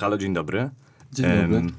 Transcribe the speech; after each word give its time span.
Halo, 0.00 0.18
dzień 0.18 0.34
dobry. 0.34 0.70
Dzień 1.12 1.26
dobry. 1.40 1.56
Em, 1.56 1.72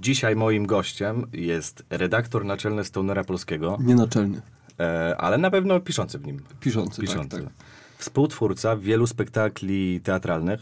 Dzisiaj 0.00 0.36
moim 0.36 0.66
gościem 0.66 1.26
jest 1.32 1.84
redaktor 1.90 2.44
naczelny 2.44 2.84
Stonera 2.84 3.24
Polskiego, 3.24 3.78
Nie 3.80 3.94
naczelny, 3.94 4.42
e, 4.80 5.16
ale 5.18 5.38
na 5.38 5.50
pewno 5.50 5.80
piszący 5.80 6.18
w 6.18 6.26
nim. 6.26 6.40
piszący, 6.60 7.00
Piszący. 7.00 7.28
tak, 7.28 7.44
tak. 7.44 7.52
Współtwórca 7.98 8.76
wielu 8.76 9.06
spektakli 9.06 10.00
teatralnych, 10.00 10.60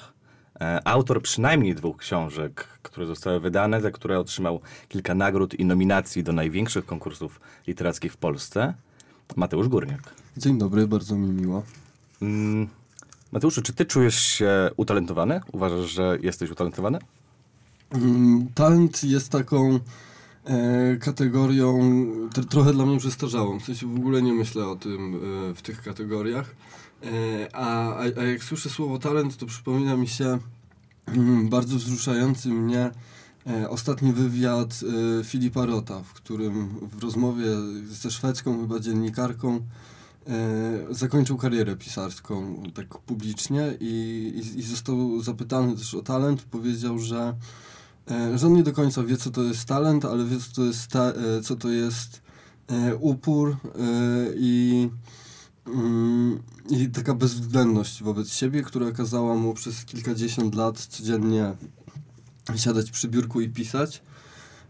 e, 0.60 0.88
autor 0.88 1.22
przynajmniej 1.22 1.74
dwóch 1.74 1.96
książek, 1.96 2.66
które 2.82 3.06
zostały 3.06 3.40
wydane, 3.40 3.80
za 3.80 3.90
które 3.90 4.18
otrzymał 4.18 4.60
kilka 4.88 5.14
nagród 5.14 5.54
i 5.54 5.64
nominacji 5.64 6.22
do 6.22 6.32
największych 6.32 6.86
konkursów 6.86 7.40
literackich 7.66 8.12
w 8.12 8.16
Polsce. 8.16 8.74
Mateusz 9.36 9.68
Górniak. 9.68 10.14
Dzień 10.36 10.58
dobry, 10.58 10.86
bardzo 10.86 11.16
mi 11.16 11.28
miło. 11.42 11.62
Mm, 12.22 12.68
Mateuszu, 13.32 13.62
czy 13.62 13.72
ty 13.72 13.84
czujesz 13.84 14.20
się 14.20 14.70
utalentowany? 14.76 15.40
Uważasz, 15.52 15.90
że 15.90 16.18
jesteś 16.22 16.50
utalentowany? 16.50 16.98
Mm, 17.90 18.48
Talent 18.54 19.04
jest 19.04 19.28
taką 19.28 19.80
e, 20.44 20.96
kategorią 20.96 21.78
tr- 22.34 22.48
trochę 22.48 22.72
dla 22.72 22.86
mnie 22.86 22.98
przestarzałą. 22.98 23.60
W 23.60 23.64
sensie 23.64 23.86
w 23.86 23.96
ogóle 23.96 24.22
nie 24.22 24.32
myślę 24.32 24.66
o 24.66 24.76
tym 24.76 25.20
e, 25.50 25.54
w 25.54 25.62
tych 25.62 25.82
kategoriach. 25.82 26.54
E, 27.02 27.56
a, 27.56 27.96
a, 27.98 28.24
jak 28.24 28.44
słyszę 28.44 28.70
słowo 28.70 28.98
talent, 28.98 29.36
to 29.36 29.46
przypomina 29.46 29.96
mi 29.96 30.08
się 30.08 30.38
mm, 31.06 31.48
bardzo 31.48 31.76
wzruszający 31.76 32.48
mnie 32.48 32.90
e, 33.46 33.70
ostatni 33.70 34.12
wywiad 34.12 34.80
e, 35.20 35.24
Filipa 35.24 35.66
Rota, 35.66 36.02
w 36.02 36.12
którym 36.12 36.68
w 36.92 37.02
rozmowie 37.02 37.44
ze 37.88 38.10
szwedzką 38.10 38.60
chyba 38.60 38.80
dziennikarką 38.80 39.60
zakończył 40.90 41.36
karierę 41.36 41.76
pisarską 41.76 42.62
tak 42.74 42.98
publicznie 42.98 43.74
i, 43.80 44.32
i, 44.36 44.58
i 44.58 44.62
został 44.62 45.22
zapytany 45.22 45.76
też 45.76 45.94
o 45.94 46.02
talent. 46.02 46.42
Powiedział, 46.42 46.98
że, 46.98 47.34
e, 48.10 48.38
że 48.38 48.46
on 48.46 48.52
nie 48.52 48.62
do 48.62 48.72
końca 48.72 49.02
wie, 49.02 49.16
co 49.16 49.30
to 49.30 49.42
jest 49.42 49.64
talent, 49.64 50.04
ale 50.04 50.24
wie, 50.24 50.38
co 50.38 50.54
to 50.54 50.64
jest, 50.64 50.86
ta, 50.86 51.12
e, 51.12 51.40
co 51.42 51.56
to 51.56 51.68
jest 51.68 52.22
e, 52.68 52.96
upór 52.96 53.50
e, 53.50 53.56
i, 54.36 54.88
mm, 55.66 56.42
i 56.70 56.88
taka 56.88 57.14
bezwzględność 57.14 58.02
wobec 58.02 58.32
siebie, 58.32 58.62
która 58.62 58.92
kazała 58.92 59.34
mu 59.34 59.54
przez 59.54 59.84
kilkadziesiąt 59.84 60.54
lat 60.54 60.78
codziennie 60.78 61.54
siadać 62.56 62.90
przy 62.90 63.08
biurku 63.08 63.40
i 63.40 63.48
pisać. 63.48 64.02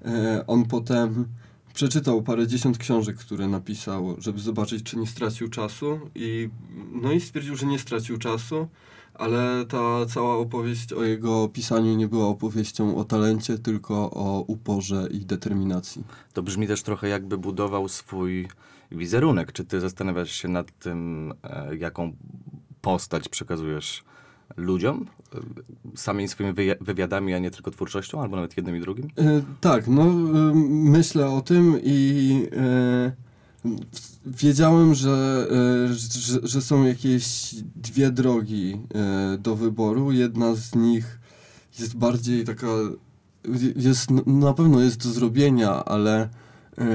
E, 0.04 0.44
on 0.46 0.64
potem 0.64 1.26
przeczytał 1.74 2.22
parę 2.22 2.46
dziesiąt 2.46 2.78
książek, 2.78 3.16
które 3.16 3.48
napisał, 3.48 4.16
żeby 4.18 4.40
zobaczyć, 4.40 4.82
czy 4.82 4.98
nie 4.98 5.06
stracił 5.06 5.48
czasu 5.48 6.00
i 6.14 6.48
no 6.92 7.12
i 7.12 7.20
stwierdził, 7.20 7.56
że 7.56 7.66
nie 7.66 7.78
stracił 7.78 8.18
czasu, 8.18 8.68
ale 9.14 9.66
ta 9.66 10.06
cała 10.06 10.36
opowieść 10.36 10.92
o 10.92 11.04
jego 11.04 11.48
pisaniu 11.48 11.96
nie 11.96 12.08
była 12.08 12.26
opowieścią 12.26 12.96
o 12.96 13.04
talencie, 13.04 13.58
tylko 13.58 14.10
o 14.10 14.44
uporze 14.46 15.08
i 15.10 15.18
determinacji. 15.18 16.04
To 16.32 16.42
brzmi 16.42 16.66
też 16.66 16.82
trochę 16.82 17.08
jakby 17.08 17.38
budował 17.38 17.88
swój 17.88 18.48
wizerunek. 18.92 19.52
Czy 19.52 19.64
ty 19.64 19.80
zastanawiasz 19.80 20.30
się 20.30 20.48
nad 20.48 20.78
tym, 20.78 21.32
e, 21.42 21.76
jaką 21.76 22.12
postać 22.80 23.28
przekazujesz 23.28 24.04
ludziom? 24.60 25.06
E, 25.34 25.38
Samymi 25.96 26.28
swoimi 26.28 26.54
wywiadami, 26.80 27.34
a 27.34 27.38
nie 27.38 27.50
tylko 27.50 27.70
twórczością, 27.70 28.20
albo 28.22 28.36
nawet 28.36 28.56
jednym 28.56 28.76
i 28.76 28.80
drugim? 28.80 29.08
E, 29.18 29.42
tak, 29.60 29.88
no 29.88 30.02
e, 30.02 30.14
myślę 30.68 31.30
o 31.30 31.40
tym 31.40 31.78
i 31.82 32.48
e, 32.56 33.12
wiedziałem, 34.26 34.94
że, 34.94 35.46
e, 35.90 35.94
że, 35.94 36.40
że 36.42 36.62
są 36.62 36.84
jakieś 36.84 37.54
dwie 37.76 38.10
drogi 38.10 38.80
e, 38.94 39.38
do 39.38 39.56
wyboru. 39.56 40.12
Jedna 40.12 40.54
z 40.54 40.74
nich 40.74 41.20
jest 41.78 41.96
bardziej 41.96 42.44
taka, 42.44 42.66
jest, 43.76 44.10
na 44.26 44.52
pewno 44.54 44.80
jest 44.80 45.02
do 45.02 45.08
zrobienia, 45.08 45.84
ale 45.84 46.28
e, 46.78 46.88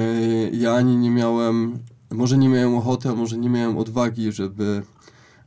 ja 0.50 0.74
ani 0.74 0.98
nie 0.98 1.12
miałem, 1.12 1.80
może 2.12 2.38
nie 2.38 2.50
miałem 2.50 2.76
ochoty, 2.76 3.10
a 3.10 3.16
może 3.16 3.38
nie 3.38 3.50
miałem 3.50 3.78
odwagi, 3.78 4.32
żeby, 4.32 4.84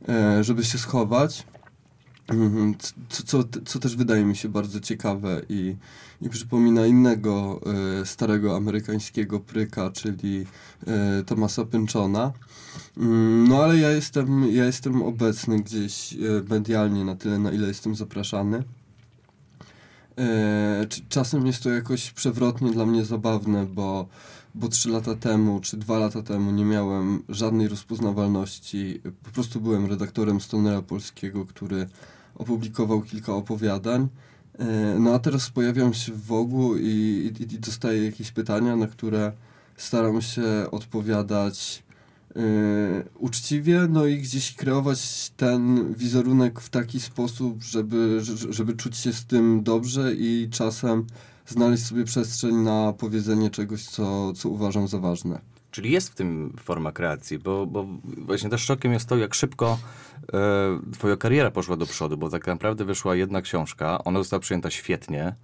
e, 0.09 0.43
żeby 0.43 0.63
się 0.63 0.77
schować. 0.77 1.45
Mhm, 2.31 2.75
Co, 3.09 3.23
co, 3.23 3.43
co 3.65 3.79
też 3.79 3.95
wydaje 3.95 4.25
mi 4.25 4.35
się 4.35 4.49
bardzo 4.49 4.79
ciekawe 4.79 5.41
i, 5.49 5.75
i 6.21 6.29
przypomina 6.29 6.85
innego 6.85 7.61
e, 8.01 8.05
starego 8.05 8.55
amerykańskiego 8.55 9.39
pryka, 9.39 9.89
czyli 9.91 10.45
e, 10.87 11.23
Thomasa 11.23 11.65
Pynchona. 11.65 12.31
Mm, 12.97 13.47
No 13.47 13.63
ale 13.63 13.77
ja 13.77 13.91
jestem, 13.91 14.53
ja 14.55 14.65
jestem 14.65 15.01
obecny 15.01 15.59
gdzieś 15.59 16.13
e, 16.13 16.17
medialnie 16.49 17.05
na 17.05 17.15
tyle, 17.15 17.39
na 17.39 17.51
ile 17.51 17.67
jestem 17.67 17.95
zapraszany. 17.95 18.63
Czasem 21.09 21.47
jest 21.47 21.63
to 21.63 21.69
jakoś 21.69 22.11
przewrotnie 22.11 22.71
dla 22.71 22.85
mnie 22.85 23.05
zabawne, 23.05 23.65
bo, 23.65 24.07
bo 24.55 24.67
trzy 24.67 24.89
lata 24.89 25.15
temu, 25.15 25.59
czy 25.59 25.77
dwa 25.77 25.99
lata 25.99 26.21
temu 26.23 26.51
nie 26.51 26.65
miałem 26.65 27.23
żadnej 27.29 27.67
rozpoznawalności. 27.67 29.01
Po 29.23 29.29
prostu 29.31 29.61
byłem 29.61 29.85
redaktorem 29.85 30.41
Stonera 30.41 30.81
Polskiego, 30.81 31.45
który 31.45 31.87
opublikował 32.39 33.01
kilka 33.01 33.33
opowiadań. 33.33 34.07
E, 34.59 34.95
No 34.99 35.13
a 35.13 35.19
teraz 35.19 35.49
pojawiam 35.49 35.93
się 35.93 36.11
w 36.13 36.25
Wogu 36.25 36.77
i, 36.77 36.87
i, 37.39 37.41
i 37.55 37.59
dostaję 37.59 38.05
jakieś 38.05 38.31
pytania, 38.31 38.75
na 38.75 38.87
które 38.87 39.31
staram 39.77 40.21
się 40.21 40.43
odpowiadać 40.71 41.83
e, 42.35 42.39
uczciwie, 43.19 43.87
no 43.89 44.05
i 44.05 44.17
gdzieś 44.17 44.55
kreować 44.55 45.31
ten 45.37 45.93
wizerunek 45.93 46.59
w 46.59 46.69
taki 46.69 46.99
sposób, 46.99 47.63
żeby, 47.63 48.19
że- 48.21 48.53
żeby 48.53 48.73
czuć 48.73 48.97
się 48.97 49.13
z 49.13 49.25
tym 49.25 49.63
dobrze 49.63 50.13
i 50.15 50.47
czasem 50.51 51.05
znaleźć 51.47 51.85
sobie 51.85 52.03
przestrzeń 52.05 52.55
na 52.55 52.93
powiedzenie 52.97 53.49
czegoś, 53.49 53.85
co, 53.85 54.33
co 54.33 54.49
uważam 54.49 54.87
za 54.87 54.99
ważne. 54.99 55.39
Czyli 55.71 55.91
jest 55.91 56.09
w 56.09 56.15
tym 56.15 56.53
forma 56.59 56.91
kreacji, 56.91 57.39
bo, 57.39 57.65
bo 57.65 57.85
właśnie 58.17 58.49
też 58.49 58.61
szokiem 58.61 58.93
jest 58.93 59.09
to, 59.09 59.17
jak 59.17 59.33
szybko 59.33 59.79
e, 60.33 60.79
twoja 60.93 61.17
kariera 61.17 61.51
poszła 61.51 61.77
do 61.77 61.85
przodu, 61.85 62.17
bo 62.17 62.29
tak 62.29 62.47
naprawdę 62.47 62.85
wyszła 62.85 63.15
jedna 63.15 63.41
książka, 63.41 64.03
ona 64.03 64.19
została 64.19 64.39
przyjęta 64.39 64.69
świetnie. 64.69 65.35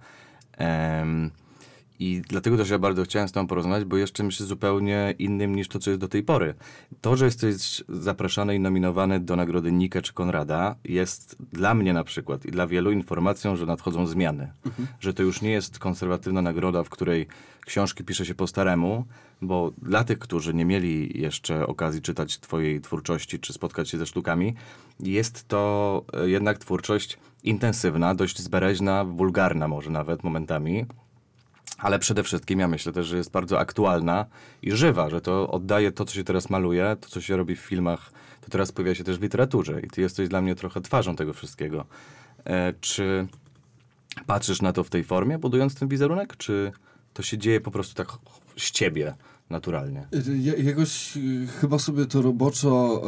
I 1.98 2.22
dlatego 2.28 2.56
też 2.56 2.70
ja 2.70 2.78
bardzo 2.78 3.04
chciałem 3.04 3.28
z 3.28 3.32
tobą 3.32 3.46
porozmawiać, 3.46 3.84
bo 3.84 3.96
jest 3.96 4.12
czymś 4.12 4.40
zupełnie 4.40 5.14
innym 5.18 5.56
niż 5.56 5.68
to, 5.68 5.78
co 5.78 5.90
jest 5.90 6.00
do 6.00 6.08
tej 6.08 6.22
pory. 6.22 6.54
To, 7.00 7.16
że 7.16 7.24
jesteś 7.24 7.84
zapraszany 7.88 8.54
i 8.54 8.60
nominowany 8.60 9.20
do 9.20 9.36
nagrody 9.36 9.72
Nike 9.72 10.02
czy 10.02 10.12
Konrada, 10.12 10.76
jest 10.84 11.36
dla 11.52 11.74
mnie 11.74 11.92
na 11.92 12.04
przykład 12.04 12.46
i 12.46 12.50
dla 12.50 12.66
wielu 12.66 12.90
informacją, 12.90 13.56
że 13.56 13.66
nadchodzą 13.66 14.06
zmiany. 14.06 14.52
Że 15.00 15.14
to 15.14 15.22
już 15.22 15.42
nie 15.42 15.50
jest 15.50 15.78
konserwatywna 15.78 16.42
nagroda, 16.42 16.84
w 16.84 16.90
której 16.90 17.26
książki 17.66 18.04
pisze 18.04 18.26
się 18.26 18.34
po 18.34 18.46
staremu, 18.46 19.04
bo 19.42 19.72
dla 19.82 20.04
tych, 20.04 20.18
którzy 20.18 20.54
nie 20.54 20.64
mieli 20.64 21.20
jeszcze 21.20 21.66
okazji 21.66 22.02
czytać 22.02 22.38
twojej 22.38 22.80
twórczości 22.80 23.38
czy 23.38 23.52
spotkać 23.52 23.90
się 23.90 23.98
ze 23.98 24.06
sztukami, 24.06 24.54
jest 25.00 25.48
to 25.48 26.04
e, 26.12 26.28
jednak 26.28 26.58
twórczość 26.58 27.18
intensywna, 27.44 28.14
dość 28.14 28.38
zbereźna, 28.38 29.04
wulgarna 29.04 29.68
może 29.68 29.90
nawet 29.90 30.24
momentami. 30.24 30.86
Ale 31.78 31.98
przede 31.98 32.22
wszystkim 32.22 32.60
ja 32.60 32.68
myślę 32.68 32.92
też, 32.92 33.06
że 33.06 33.16
jest 33.16 33.30
bardzo 33.30 33.58
aktualna 33.58 34.26
i 34.62 34.72
żywa, 34.72 35.10
że 35.10 35.20
to 35.20 35.50
oddaje 35.50 35.92
to, 35.92 36.04
co 36.04 36.14
się 36.14 36.24
teraz 36.24 36.50
maluje, 36.50 36.96
to, 37.00 37.08
co 37.08 37.20
się 37.20 37.36
robi 37.36 37.56
w 37.56 37.60
filmach, 37.60 38.12
to 38.40 38.50
teraz 38.50 38.72
pojawia 38.72 38.94
się 38.94 39.04
też 39.04 39.18
w 39.18 39.22
literaturze 39.22 39.80
i 39.80 39.88
ty 39.88 40.00
jesteś 40.00 40.28
dla 40.28 40.42
mnie 40.42 40.54
trochę 40.54 40.80
twarzą 40.80 41.16
tego 41.16 41.32
wszystkiego. 41.32 41.84
E, 42.44 42.72
czy 42.80 43.26
patrzysz 44.26 44.62
na 44.62 44.72
to 44.72 44.84
w 44.84 44.90
tej 44.90 45.04
formie, 45.04 45.38
budując 45.38 45.74
ten 45.74 45.88
wizerunek, 45.88 46.36
czy 46.36 46.72
to 47.14 47.22
się 47.22 47.38
dzieje 47.38 47.60
po 47.60 47.70
prostu 47.70 47.94
tak 47.94 48.18
z 48.58 48.70
ciebie 48.70 49.14
naturalnie? 49.50 50.06
Ja, 50.38 50.54
jakoś 50.56 51.16
y, 51.16 51.46
chyba 51.60 51.78
sobie 51.78 52.06
to 52.06 52.22
roboczo 52.22 53.02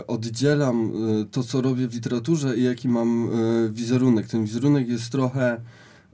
y, 0.00 0.06
oddzielam 0.06 0.92
y, 1.20 1.26
to, 1.26 1.42
co 1.42 1.60
robię 1.60 1.88
w 1.88 1.94
literaturze 1.94 2.56
i 2.56 2.62
jaki 2.62 2.88
mam 2.88 3.30
y, 3.66 3.70
wizerunek. 3.72 4.26
Ten 4.26 4.44
wizerunek 4.44 4.88
jest 4.88 5.12
trochę. 5.12 5.60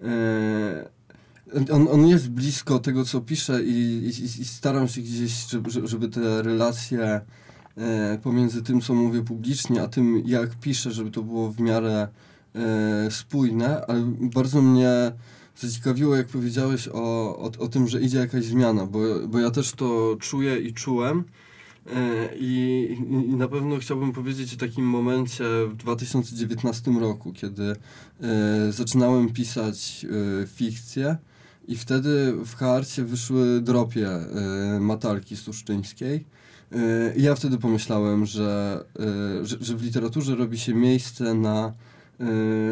y, 0.02 1.72
on, 1.72 1.88
on 1.88 2.06
jest 2.06 2.28
blisko 2.28 2.78
tego, 2.78 3.04
co 3.04 3.20
piszę, 3.20 3.62
i, 3.62 3.70
i, 3.70 4.24
i 4.40 4.44
staram 4.44 4.88
się 4.88 5.00
gdzieś, 5.00 5.46
żeby, 5.50 5.70
żeby 5.70 6.08
te 6.08 6.42
relacje 6.42 7.20
y, 8.14 8.18
pomiędzy 8.18 8.62
tym, 8.62 8.80
co 8.80 8.94
mówię 8.94 9.22
publicznie, 9.22 9.82
a 9.82 9.88
tym, 9.88 10.22
jak 10.26 10.54
piszę, 10.54 10.90
żeby 10.90 11.10
to 11.10 11.22
było 11.22 11.52
w 11.52 11.60
miarę 11.60 12.08
spójne, 13.10 13.86
ale 13.86 14.00
bardzo 14.20 14.62
mnie 14.62 15.12
zaciekawiło, 15.56 16.16
jak 16.16 16.26
powiedziałeś 16.26 16.88
o, 16.88 16.92
o, 17.38 17.50
o 17.58 17.68
tym, 17.68 17.88
że 17.88 18.00
idzie 18.00 18.18
jakaś 18.18 18.44
zmiana, 18.44 18.86
bo, 18.86 18.98
bo 19.28 19.38
ja 19.38 19.50
też 19.50 19.72
to 19.72 20.16
czuję 20.20 20.58
i 20.58 20.72
czułem. 20.74 21.24
E, 21.94 22.28
I, 22.36 22.88
i- 23.30 23.36
na 23.36 23.48
pewno 23.48 23.76
chciałbym 23.78 24.12
powiedzieć 24.12 24.54
o 24.54 24.56
takim 24.56 24.84
momencie 24.84 25.44
w 25.68 25.76
2019 25.76 26.90
roku, 26.90 27.32
kiedy 27.32 27.62
e, 28.20 28.72
zaczynałem 28.72 29.32
pisać 29.32 30.06
e, 30.42 30.46
fikcję 30.46 31.16
i 31.68 31.76
wtedy 31.76 32.32
w 32.46 32.54
Harcie 32.54 33.04
wyszły 33.04 33.60
dropie 33.60 34.08
e, 34.10 34.80
Matalki 34.80 35.36
Suszczyńskiej. 35.36 36.24
I 37.16 37.22
ja 37.22 37.34
wtedy 37.34 37.58
pomyślałem, 37.58 38.26
że, 38.26 38.84
że, 39.42 39.56
że 39.60 39.76
w 39.76 39.82
literaturze 39.82 40.34
robi 40.36 40.58
się 40.58 40.74
miejsce 40.74 41.34
na 41.34 41.72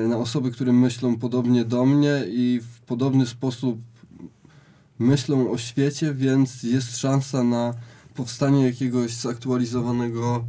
na 0.08 0.16
osoby, 0.16 0.50
które 0.50 0.72
myślą 0.72 1.16
podobnie 1.16 1.64
do 1.64 1.86
mnie 1.86 2.24
i 2.28 2.60
w 2.60 2.80
podobny 2.80 3.26
sposób 3.26 3.78
myślą 4.98 5.50
o 5.50 5.58
świecie, 5.58 6.14
więc 6.14 6.62
jest 6.62 6.98
szansa 6.98 7.44
na 7.44 7.74
powstanie 8.14 8.66
jakiegoś 8.66 9.14
zaktualizowanego 9.14 10.44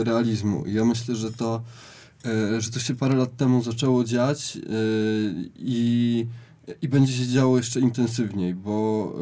e, 0.00 0.04
realizmu. 0.04 0.64
Ja 0.66 0.84
myślę, 0.84 1.16
że 1.16 1.32
to, 1.32 1.62
e, 2.24 2.60
że 2.60 2.70
to 2.70 2.80
się 2.80 2.94
parę 2.94 3.16
lat 3.16 3.36
temu 3.36 3.62
zaczęło 3.62 4.04
dziać 4.04 4.58
i, 5.56 6.26
i 6.82 6.88
będzie 6.88 7.12
się 7.12 7.26
działo 7.26 7.56
jeszcze 7.56 7.80
intensywniej, 7.80 8.54
bo 8.54 9.14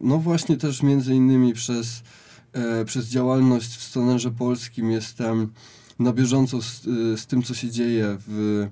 no 0.00 0.18
właśnie 0.18 0.56
też 0.56 0.82
między 0.82 1.14
innymi 1.14 1.52
przez, 1.52 2.02
przez 2.86 3.06
działalność 3.06 3.76
w 3.76 3.82
stonerze 3.82 4.30
polskim 4.30 4.90
jestem 4.90 5.52
na 5.98 6.12
bieżąco 6.12 6.62
z, 6.62 6.82
z 7.20 7.26
tym, 7.26 7.42
co 7.42 7.54
się 7.54 7.70
dzieje 7.70 8.16
w 8.26 8.66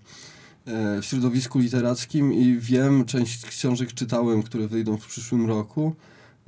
w 0.66 1.04
środowisku 1.04 1.58
literackim 1.58 2.32
i 2.32 2.56
wiem, 2.58 3.04
część 3.04 3.46
książek 3.46 3.92
czytałem, 3.92 4.42
które 4.42 4.68
wyjdą 4.68 4.96
w 4.96 5.06
przyszłym 5.06 5.46
roku. 5.46 5.94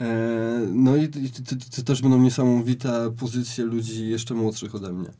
E, 0.00 0.66
no 0.72 0.96
i 0.96 1.08
to, 1.08 1.82
też 1.84 2.02
będą 2.02 2.18
niesamowite 2.18 3.14
pozycje 3.18 3.64
ludzi 3.64 4.08
jeszcze 4.08 4.34
młodszych 4.34 4.74
ode 4.74 4.92
mnie. 4.92 5.10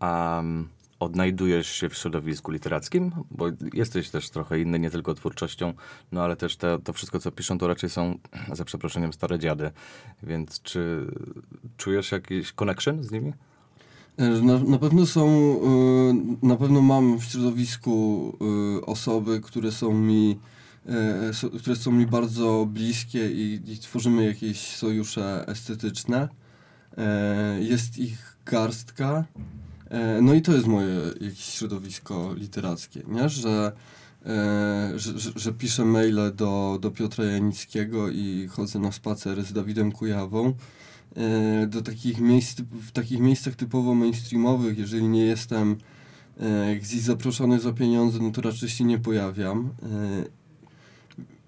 A 0.00 0.36
um, 0.36 0.68
odnajdujesz 1.00 1.68
się 1.68 1.88
w 1.88 1.94
środowisku 1.94 2.52
literackim? 2.52 3.12
Bo 3.30 3.46
jesteś 3.72 4.10
też 4.10 4.30
trochę 4.30 4.60
inny, 4.60 4.78
nie 4.78 4.90
tylko 4.90 5.14
twórczością, 5.14 5.72
no 6.12 6.22
ale 6.22 6.36
też 6.36 6.56
te, 6.56 6.78
to 6.84 6.92
wszystko, 6.92 7.18
co 7.18 7.32
piszą, 7.32 7.58
to 7.58 7.68
raczej 7.68 7.90
są, 7.90 8.18
za 8.52 8.64
przeproszeniem, 8.64 9.12
stare 9.12 9.38
dziady. 9.38 9.70
Więc 10.22 10.62
czy 10.62 11.06
czujesz 11.76 12.12
jakiś 12.12 12.52
connection 12.52 13.04
z 13.04 13.10
nimi? 13.10 13.32
E, 14.16 14.28
na, 14.28 14.58
na 14.58 14.78
pewno 14.78 15.06
są, 15.06 15.28
e, 16.42 16.46
na 16.46 16.56
pewno 16.56 16.80
mam 16.80 17.18
w 17.18 17.24
środowisku 17.24 18.36
osoby, 18.86 19.40
które 19.40 19.72
są 19.72 19.94
mi 19.94 20.38
E, 20.86 21.58
które 21.58 21.76
są 21.76 21.92
mi 21.92 22.06
bardzo 22.06 22.66
bliskie 22.72 23.30
i, 23.30 23.60
i 23.66 23.78
tworzymy 23.78 24.24
jakieś 24.24 24.76
sojusze 24.76 25.44
estetyczne. 25.48 26.28
E, 26.98 27.58
jest 27.60 27.98
ich 27.98 28.36
garstka. 28.46 29.24
E, 29.90 30.22
no 30.22 30.34
i 30.34 30.42
to 30.42 30.52
jest 30.52 30.66
moje 30.66 31.00
jakieś 31.20 31.44
środowisko 31.44 32.34
literackie, 32.34 33.02
nie? 33.08 33.28
Że, 33.28 33.72
że, 34.94 35.18
że, 35.18 35.30
że 35.36 35.52
piszę 35.52 35.84
maile 35.84 36.32
do, 36.34 36.78
do 36.80 36.90
Piotra 36.90 37.24
Janickiego 37.24 38.08
i 38.08 38.48
chodzę 38.50 38.78
na 38.78 38.92
spacer 38.92 39.44
z 39.44 39.52
Dawidem 39.52 39.92
Kujawą 39.92 40.54
do 41.66 41.82
takich 41.82 42.20
miejsc, 42.20 42.60
w 42.60 42.92
takich 42.92 43.20
miejscach 43.20 43.54
typowo 43.54 43.94
mainstreamowych, 43.94 44.78
jeżeli 44.78 45.08
nie 45.08 45.24
jestem 45.24 45.76
gdzieś 46.80 47.00
zaproszony 47.00 47.60
za 47.60 47.72
pieniądze, 47.72 48.18
no 48.22 48.30
to 48.30 48.40
raczej 48.40 48.68
się 48.68 48.84
nie 48.84 48.98
pojawiam. 48.98 49.70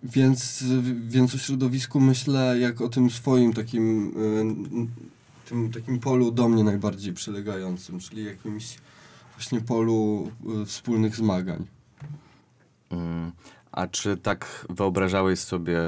Więc, 0.03 0.65
więc 1.09 1.35
o 1.35 1.39
środowisku 1.39 2.01
myślę 2.01 2.59
jak 2.61 2.81
o 2.81 2.89
tym 2.89 3.11
swoim 3.11 3.53
takim, 3.53 4.15
e, 5.45 5.49
tym 5.49 5.73
takim 5.73 5.99
polu 5.99 6.31
do 6.31 6.49
mnie 6.49 6.65
najbardziej 6.65 7.13
przylegającym, 7.13 8.01
czyli 8.01 8.25
jakimś 8.25 8.79
właśnie 9.35 9.61
polu 9.61 10.31
e, 10.63 10.67
wspólnych 10.67 11.17
zmagań. 11.17 11.67
Mm. 12.91 13.33
A 13.77 13.87
czy 13.87 14.17
tak 14.17 14.67
wyobrażałeś 14.71 15.39
sobie 15.39 15.79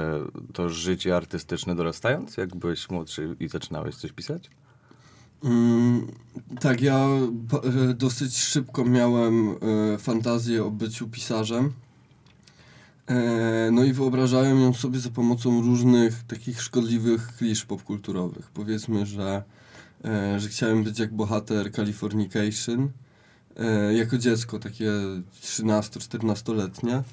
to 0.53 0.69
życie 0.69 1.15
artystyczne 1.15 1.75
dorastając, 1.75 2.37
jak 2.37 2.55
byłeś 2.55 2.89
młodszy 2.89 3.35
i 3.39 3.47
zaczynałeś 3.47 3.95
coś 3.95 4.11
pisać? 4.11 4.49
Mm, 5.43 6.07
tak, 6.59 6.81
ja 6.81 7.07
e, 7.89 7.93
dosyć 7.93 8.37
szybko 8.37 8.85
miałem 8.85 9.55
fantazję 9.99 10.65
o 10.65 10.71
byciu 10.71 11.07
pisarzem. 11.07 11.73
E, 13.09 13.69
no 13.71 13.83
i 13.83 13.93
wyobrażałem 13.93 14.61
ją 14.61 14.73
sobie 14.73 14.99
za 14.99 15.09
pomocą 15.09 15.61
różnych 15.61 16.23
takich 16.23 16.61
szkodliwych 16.61 17.35
klisz 17.37 17.65
popkulturowych. 17.65 18.51
Powiedzmy, 18.53 19.05
że, 19.05 19.43
e, 20.05 20.39
że 20.39 20.49
chciałem 20.49 20.83
być 20.83 20.99
jak 20.99 21.13
bohater 21.13 21.71
Californication. 21.71 22.89
E, 23.57 23.93
jako 23.93 24.17
dziecko, 24.17 24.59
takie 24.59 24.91
13-14-letnie. 25.41 27.03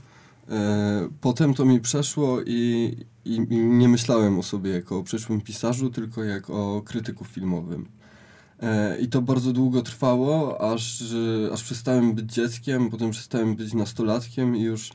Potem 1.21 1.55
to 1.55 1.65
mi 1.65 1.81
przeszło 1.81 2.43
i, 2.43 2.95
i, 3.25 3.35
i, 3.35 3.59
nie 3.59 3.89
myślałem 3.89 4.39
o 4.39 4.43
sobie 4.43 4.71
jako 4.71 4.99
o 4.99 5.03
przyszłym 5.03 5.41
pisarzu, 5.41 5.91
tylko 5.91 6.25
jak 6.25 6.51
o 6.51 6.83
krytyku 6.85 7.25
filmowym. 7.25 7.89
I 9.01 9.09
to 9.09 9.23
bardzo 9.23 9.53
długo 9.53 9.83
trwało, 9.83 10.61
aż, 10.73 11.05
aż 11.53 11.63
przestałem 11.63 12.15
być 12.15 12.33
dzieckiem, 12.33 12.91
potem 12.91 13.11
przestałem 13.11 13.57
być 13.57 13.75
nastolatkiem 13.75 14.57
i 14.57 14.63
już 14.63 14.93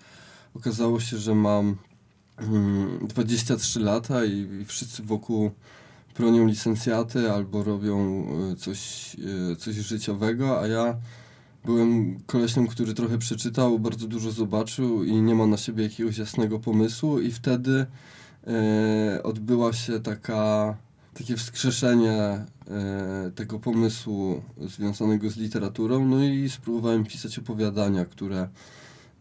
okazało 0.56 1.00
się, 1.00 1.18
że 1.18 1.36
mam 1.36 1.76
23 3.02 3.80
mm, 3.80 3.94
lata 3.94 4.26
i, 4.26 4.62
i 4.62 4.66
wszyscy 4.66 5.04
wokół 5.04 5.52
bronią 6.18 6.48
licencjaty 6.48 7.32
albo 7.32 7.64
robią 7.64 8.28
e, 8.52 8.56
coś, 8.56 9.12
e, 9.52 9.56
coś 9.56 9.76
życiowego, 9.76 10.62
a 10.62 10.68
ja 10.68 10.96
byłem 11.66 12.20
kolesiem, 12.26 12.68
który 12.68 12.94
trochę 12.94 13.18
przeczytał, 13.18 13.80
bardzo 13.80 14.08
dużo 14.08 14.32
zobaczył 14.32 15.04
i 15.04 15.22
nie 15.22 15.36
ma 15.36 15.48
na 15.48 15.58
siebie 15.58 15.84
jakiegoś 15.84 16.18
jasnego 16.18 16.60
pomysłu 16.60 17.20
i 17.20 17.32
wtedy 17.32 17.86
e, 18.48 19.24
odbyła 19.24 19.74
się 19.74 20.00
taka, 20.00 20.78
takie 21.14 21.38
wskrzeszenie 21.38 22.14
e, 22.14 22.46
tego 23.36 23.60
pomysłu 23.60 24.42
związanego 24.58 25.30
z 25.30 25.38
literaturą, 25.38 26.08
no 26.08 26.24
i 26.24 26.50
spróbowałem 26.50 27.04
pisać 27.04 27.40
opowiadania, 27.40 28.06
które 28.06 28.50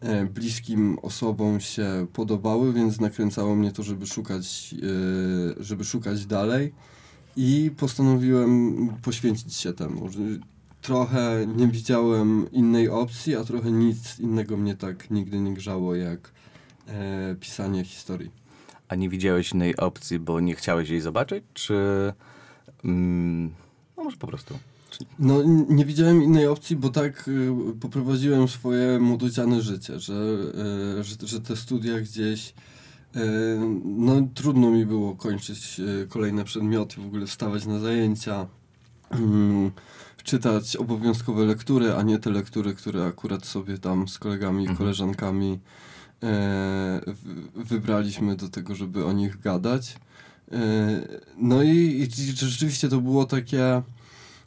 E, 0.01 0.25
bliskim 0.25 0.97
osobom 1.01 1.59
się 1.59 2.07
podobały, 2.13 2.73
więc 2.73 2.99
nakręcało 2.99 3.55
mnie 3.55 3.71
to, 3.71 3.83
żeby 3.83 4.07
szukać, 4.07 4.75
e, 5.59 5.63
żeby 5.63 5.85
szukać 5.85 6.25
dalej 6.25 6.73
i 7.37 7.71
postanowiłem 7.77 8.89
poświęcić 9.01 9.53
się 9.53 9.73
temu. 9.73 10.09
Trochę 10.81 11.47
nie 11.55 11.67
widziałem 11.67 12.51
innej 12.51 12.89
opcji, 12.89 13.35
a 13.35 13.43
trochę 13.43 13.71
nic 13.71 14.19
innego 14.19 14.57
mnie 14.57 14.75
tak 14.75 15.11
nigdy 15.11 15.39
nie 15.39 15.53
grzało 15.53 15.95
jak 15.95 16.31
e, 16.87 17.35
pisanie 17.39 17.83
historii. 17.83 18.31
A 18.87 18.95
nie 18.95 19.09
widziałeś 19.09 19.51
innej 19.51 19.77
opcji, 19.77 20.19
bo 20.19 20.39
nie 20.39 20.55
chciałeś 20.55 20.89
jej 20.89 21.01
zobaczyć, 21.01 21.43
czy 21.53 21.73
mm, 22.83 23.51
no 23.97 24.03
może 24.03 24.17
po 24.17 24.27
prostu? 24.27 24.59
No 25.19 25.43
nie 25.69 25.85
widziałem 25.85 26.23
innej 26.23 26.47
opcji, 26.47 26.75
bo 26.75 26.89
tak 26.89 27.27
y, 27.27 27.51
poprowadziłem 27.79 28.47
swoje 28.47 28.99
młododziane 28.99 29.61
życie, 29.61 29.99
że, 29.99 30.37
y, 30.99 31.03
że, 31.03 31.15
że 31.27 31.41
te 31.41 31.55
studia 31.55 32.01
gdzieś 32.01 32.53
y, 33.15 33.19
no 33.85 34.27
trudno 34.33 34.71
mi 34.71 34.85
było 34.85 35.15
kończyć 35.15 35.81
kolejne 36.09 36.43
przedmioty, 36.43 37.01
w 37.01 37.05
ogóle 37.05 37.25
wstawać 37.25 37.65
na 37.65 37.79
zajęcia, 37.79 38.47
mm, 39.09 39.71
czytać 40.23 40.75
obowiązkowe 40.75 41.45
lektury, 41.45 41.95
a 41.95 42.01
nie 42.01 42.19
te 42.19 42.29
lektury, 42.29 42.73
które 42.73 43.05
akurat 43.05 43.45
sobie 43.45 43.77
tam 43.77 44.07
z 44.07 44.19
kolegami 44.19 44.57
i 44.57 44.67
mhm. 44.67 44.77
koleżankami 44.77 45.59
e, 46.23 47.01
wybraliśmy 47.55 48.35
do 48.35 48.49
tego, 48.49 48.75
żeby 48.75 49.05
o 49.05 49.11
nich 49.11 49.39
gadać. 49.39 49.95
E, 50.51 50.57
no 51.37 51.63
i, 51.63 51.69
i 51.69 52.07
rzeczywiście 52.35 52.89
to 52.89 53.01
było 53.01 53.25
takie 53.25 53.81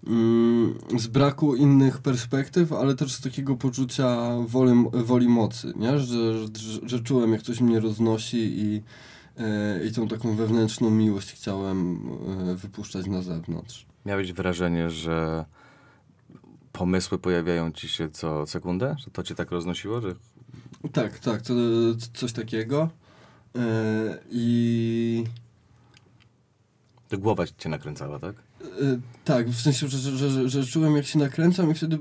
Mm, 0.07 0.75
z 0.99 1.07
braku 1.07 1.57
innych 1.57 1.99
perspektyw, 1.99 2.73
ale 2.73 2.95
też 2.95 3.13
z 3.13 3.21
takiego 3.21 3.57
poczucia 3.57 4.37
woli, 4.47 4.85
woli 4.93 5.29
mocy, 5.29 5.73
nie? 5.77 5.99
Że, 5.99 6.39
że, 6.39 6.49
że 6.87 7.01
czułem, 7.01 7.33
jak 7.33 7.43
coś 7.43 7.61
mnie 7.61 7.81
roznosi 7.81 8.39
i, 8.39 8.83
e, 9.39 9.87
i 9.87 9.93
tą 9.93 10.09
taką 10.09 10.37
wewnętrzną 10.37 10.91
miłość 10.91 11.33
chciałem 11.33 12.01
e, 12.51 12.55
wypuszczać 12.55 13.07
na 13.07 13.23
zewnątrz. 13.23 13.87
Miałeś 14.07 14.33
wrażenie, 14.33 14.91
że 14.91 15.45
pomysły 16.75 17.19
pojawiają 17.19 17.73
ci 17.73 17.89
się 17.89 18.11
co 18.11 18.47
sekundę? 18.47 18.97
Że 18.99 19.11
to 19.11 19.23
cię 19.23 19.35
tak 19.35 19.51
roznosiło? 19.51 20.01
Że... 20.01 20.15
Tak, 20.93 21.19
tak, 21.19 21.43
to, 21.43 21.55
coś 22.15 22.33
takiego. 22.33 22.89
E, 23.57 24.19
I... 24.31 25.25
To 27.09 27.19
głowa 27.19 27.45
cię 27.59 27.69
nakręcała, 27.69 28.19
tak? 28.19 28.37
Y, 28.83 29.01
tak, 29.25 29.49
w 29.49 29.61
sensie, 29.61 29.89
że, 29.89 29.99
że, 29.99 30.29
że, 30.29 30.49
że, 30.49 30.67
czułem 30.67 30.97
jak 30.97 31.07
się 31.07 31.19
nakręcam 31.19 31.71
i 31.71 31.75
wtedy 31.75 31.99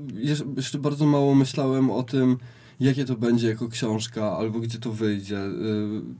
jeszcze 0.56 0.78
bardzo 0.78 1.06
mało 1.06 1.34
myślałem 1.34 1.90
o 1.90 2.02
tym, 2.02 2.36
jakie 2.80 3.04
to 3.04 3.16
będzie 3.16 3.48
jako 3.48 3.68
książka, 3.68 4.36
albo 4.36 4.60
gdzie 4.60 4.78
to 4.78 4.92
wyjdzie. 4.92 5.38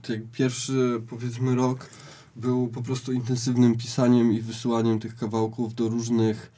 Y, 0.09 0.21
pierwszy, 0.31 1.01
powiedzmy, 1.09 1.55
rok 1.55 1.89
był 2.35 2.67
po 2.67 2.81
prostu 2.81 3.11
intensywnym 3.11 3.77
pisaniem 3.77 4.33
i 4.33 4.41
wysyłaniem 4.41 4.99
tych 4.99 5.15
kawałków 5.15 5.75
do 5.75 5.89
różnych, 5.89 6.51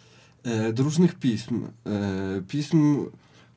różnych 0.78 1.16
pism. 1.16 1.66
E, 1.86 2.42
pism, 2.48 3.06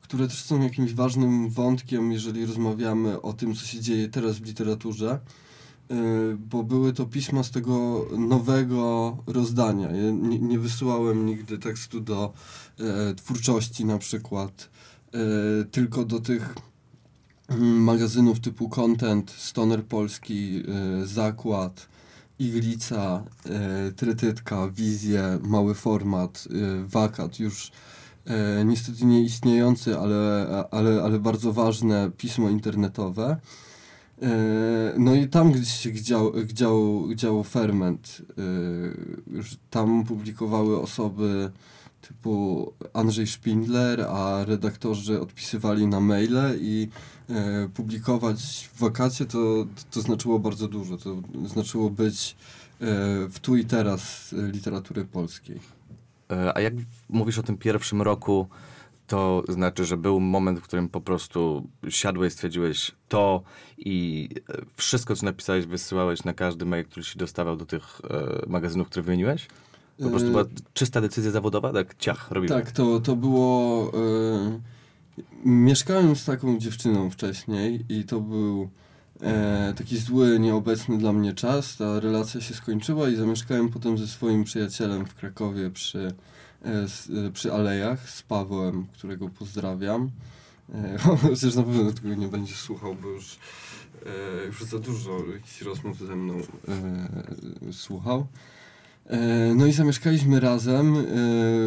które 0.01 0.27
też 0.27 0.43
są 0.43 0.61
jakimś 0.61 0.93
ważnym 0.93 1.49
wątkiem, 1.49 2.11
jeżeli 2.11 2.45
rozmawiamy 2.45 3.21
o 3.21 3.33
tym, 3.33 3.55
co 3.55 3.65
się 3.65 3.79
dzieje 3.79 4.09
teraz 4.09 4.37
w 4.37 4.45
literaturze. 4.45 5.19
Y, 5.91 6.37
bo 6.37 6.63
były 6.63 6.93
to 6.93 7.05
pisma 7.05 7.43
z 7.43 7.51
tego 7.51 8.05
nowego 8.17 9.17
rozdania. 9.27 9.91
Ja 9.91 10.11
nie, 10.11 10.39
nie 10.39 10.59
wysyłałem 10.59 11.25
nigdy 11.25 11.57
tekstu 11.57 11.99
do 11.99 12.33
e, 12.79 13.15
twórczości 13.15 13.85
na 13.85 13.97
przykład 13.97 14.69
tylko 15.71 16.05
do 16.05 16.19
tych 16.19 16.55
mm, 17.47 17.83
magazynów 17.83 18.39
typu 18.39 18.69
Content, 18.69 19.31
Stoner 19.31 19.85
Polski, 19.85 20.63
Zakład, 21.03 21.87
Iglica, 22.41 23.23
Trytytka, 23.95 24.67
Wizje, 24.67 25.39
Mały 25.43 25.75
Format, 25.75 26.47
Wakat, 26.85 27.39
już 27.39 27.71
niestety 28.65 29.05
nie 29.05 29.23
istniejący, 29.23 29.97
ale, 29.97 30.47
ale, 30.71 31.03
ale 31.03 31.19
bardzo 31.19 31.53
ważne 31.53 32.11
pismo 32.17 32.49
internetowe. 32.49 33.37
E, 34.21 34.93
no 34.97 35.15
i 35.15 35.27
tam 35.27 35.51
gdzieś 35.51 35.71
się 35.71 35.91
gdział, 35.91 36.31
gdział, 36.31 37.07
gdział 37.07 37.43
ferment. 37.43 38.21
E, 38.29 39.33
już 39.35 39.57
tam 39.69 40.03
publikowały 40.03 40.81
osoby 40.81 41.51
typu 42.01 42.73
Andrzej 42.93 43.27
Szpindler, 43.27 44.01
a 44.01 44.45
redaktorzy 44.45 45.21
odpisywali 45.21 45.87
na 45.87 45.99
maile 45.99 46.57
i 46.61 46.89
e, 47.29 47.69
publikować 47.69 48.69
w 48.73 48.79
wakacie 48.79 49.25
to, 49.25 49.65
to 49.91 50.01
znaczyło 50.01 50.39
bardzo 50.39 50.67
dużo. 50.67 50.97
To 50.97 51.21
znaczyło 51.45 51.89
być 51.89 52.35
w 53.29 53.39
tu 53.41 53.57
i 53.57 53.65
teraz 53.65 54.35
literatury 54.51 55.05
polskiej. 55.05 55.59
A 56.55 56.61
jak 56.61 56.73
mówisz 57.09 57.37
o 57.37 57.43
tym 57.43 57.57
pierwszym 57.57 58.01
roku, 58.01 58.47
to 59.11 59.43
znaczy, 59.49 59.85
że 59.85 59.97
był 59.97 60.19
moment, 60.19 60.59
w 60.59 60.63
którym 60.63 60.89
po 60.89 61.01
prostu 61.01 61.67
siadłeś, 61.89 62.33
stwierdziłeś 62.33 62.91
to 63.09 63.43
i 63.77 64.29
e, 64.49 64.61
wszystko, 64.75 65.15
co 65.15 65.25
napisałeś, 65.25 65.65
wysyłałeś 65.65 66.23
na 66.23 66.33
każdy 66.33 66.65
mail, 66.65 66.85
który 66.85 67.03
się 67.03 67.19
dostawał 67.19 67.55
do 67.55 67.65
tych 67.65 68.01
e, 68.09 68.49
magazynów, 68.49 68.87
które 68.87 69.03
wymieniłeś? 69.03 69.47
Po 70.03 70.09
prostu 70.09 70.29
była 70.29 70.45
czysta 70.73 71.01
decyzja 71.01 71.31
zawodowa, 71.31 71.73
tak 71.73 71.97
ciach, 71.97 72.31
robimy. 72.31 72.55
Tak, 72.55 72.71
to, 72.71 72.99
to 72.99 73.15
było... 73.15 73.91
E, 73.93 74.59
mieszkałem 75.45 76.15
z 76.15 76.25
taką 76.25 76.57
dziewczyną 76.57 77.09
wcześniej 77.09 77.85
i 77.89 78.03
to 78.03 78.19
był 78.19 78.69
e, 79.21 79.73
taki 79.77 79.97
zły, 79.97 80.39
nieobecny 80.39 80.97
dla 80.97 81.13
mnie 81.13 81.33
czas. 81.33 81.77
Ta 81.77 81.99
relacja 81.99 82.41
się 82.41 82.53
skończyła 82.53 83.09
i 83.09 83.15
zamieszkałem 83.15 83.69
potem 83.69 83.97
ze 83.97 84.07
swoim 84.07 84.43
przyjacielem 84.43 85.05
w 85.05 85.15
Krakowie 85.15 85.69
przy 85.69 86.13
E, 86.65 86.85
e, 87.27 87.31
przy 87.31 87.53
Alejach 87.53 88.09
z 88.09 88.21
Pawłem, 88.21 88.87
którego 88.93 89.29
pozdrawiam. 89.29 90.11
E, 90.73 90.97
chociaż 91.21 91.55
na 91.55 91.63
pewno 91.63 91.91
tego 91.91 92.15
nie 92.15 92.27
będzie 92.27 92.53
słuchał, 92.53 92.95
bo 92.95 93.07
już, 93.07 93.39
już 94.45 94.63
za 94.63 94.79
dużo 94.79 95.25
jakichś 95.33 95.61
rozmów 95.61 95.99
ze 95.99 96.15
mną 96.15 96.41
słuchał. 97.71 98.27
No 99.55 99.65
i 99.65 99.71
zamieszkaliśmy 99.71 100.39
razem, 100.39 100.95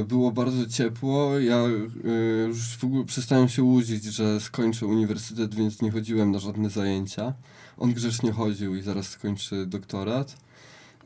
było 0.08 0.32
bardzo 0.32 0.66
ciepło, 0.66 1.38
ja 1.38 1.62
już 2.48 2.76
w 2.76 2.84
ogóle 2.84 3.04
przestałem 3.04 3.48
się 3.48 3.62
łudzić, 3.62 4.04
że 4.04 4.40
skończę 4.40 4.86
uniwersytet, 4.86 5.54
więc 5.54 5.82
nie 5.82 5.90
chodziłem 5.90 6.30
na 6.30 6.38
żadne 6.38 6.70
zajęcia. 6.70 7.34
On 7.78 7.92
grzecznie 7.92 8.32
chodził 8.32 8.74
i 8.74 8.82
zaraz 8.82 9.08
skończy 9.08 9.66
doktorat. 9.66 10.36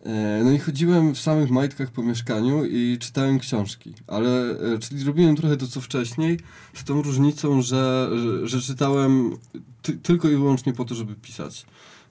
E, 0.04 0.40
no 0.44 0.50
i 0.50 0.58
chodziłem 0.58 1.14
w 1.14 1.20
samych 1.20 1.50
majtkach 1.50 1.90
po 1.90 2.02
mieszkaniu 2.02 2.64
i 2.64 2.98
czytałem 3.00 3.38
książki, 3.38 3.94
ale 4.06 4.50
e, 4.50 4.78
czyli 4.78 5.04
robiłem 5.04 5.36
trochę 5.36 5.56
to 5.56 5.66
co 5.66 5.80
wcześniej, 5.80 6.40
z 6.74 6.84
tą 6.84 7.02
różnicą, 7.02 7.62
że, 7.62 8.10
że, 8.14 8.48
że 8.48 8.60
czytałem 8.60 9.36
ty, 9.82 9.92
tylko 9.92 10.28
i 10.28 10.36
wyłącznie 10.36 10.72
po 10.72 10.84
to, 10.84 10.94
żeby 10.94 11.14
pisać. 11.14 11.66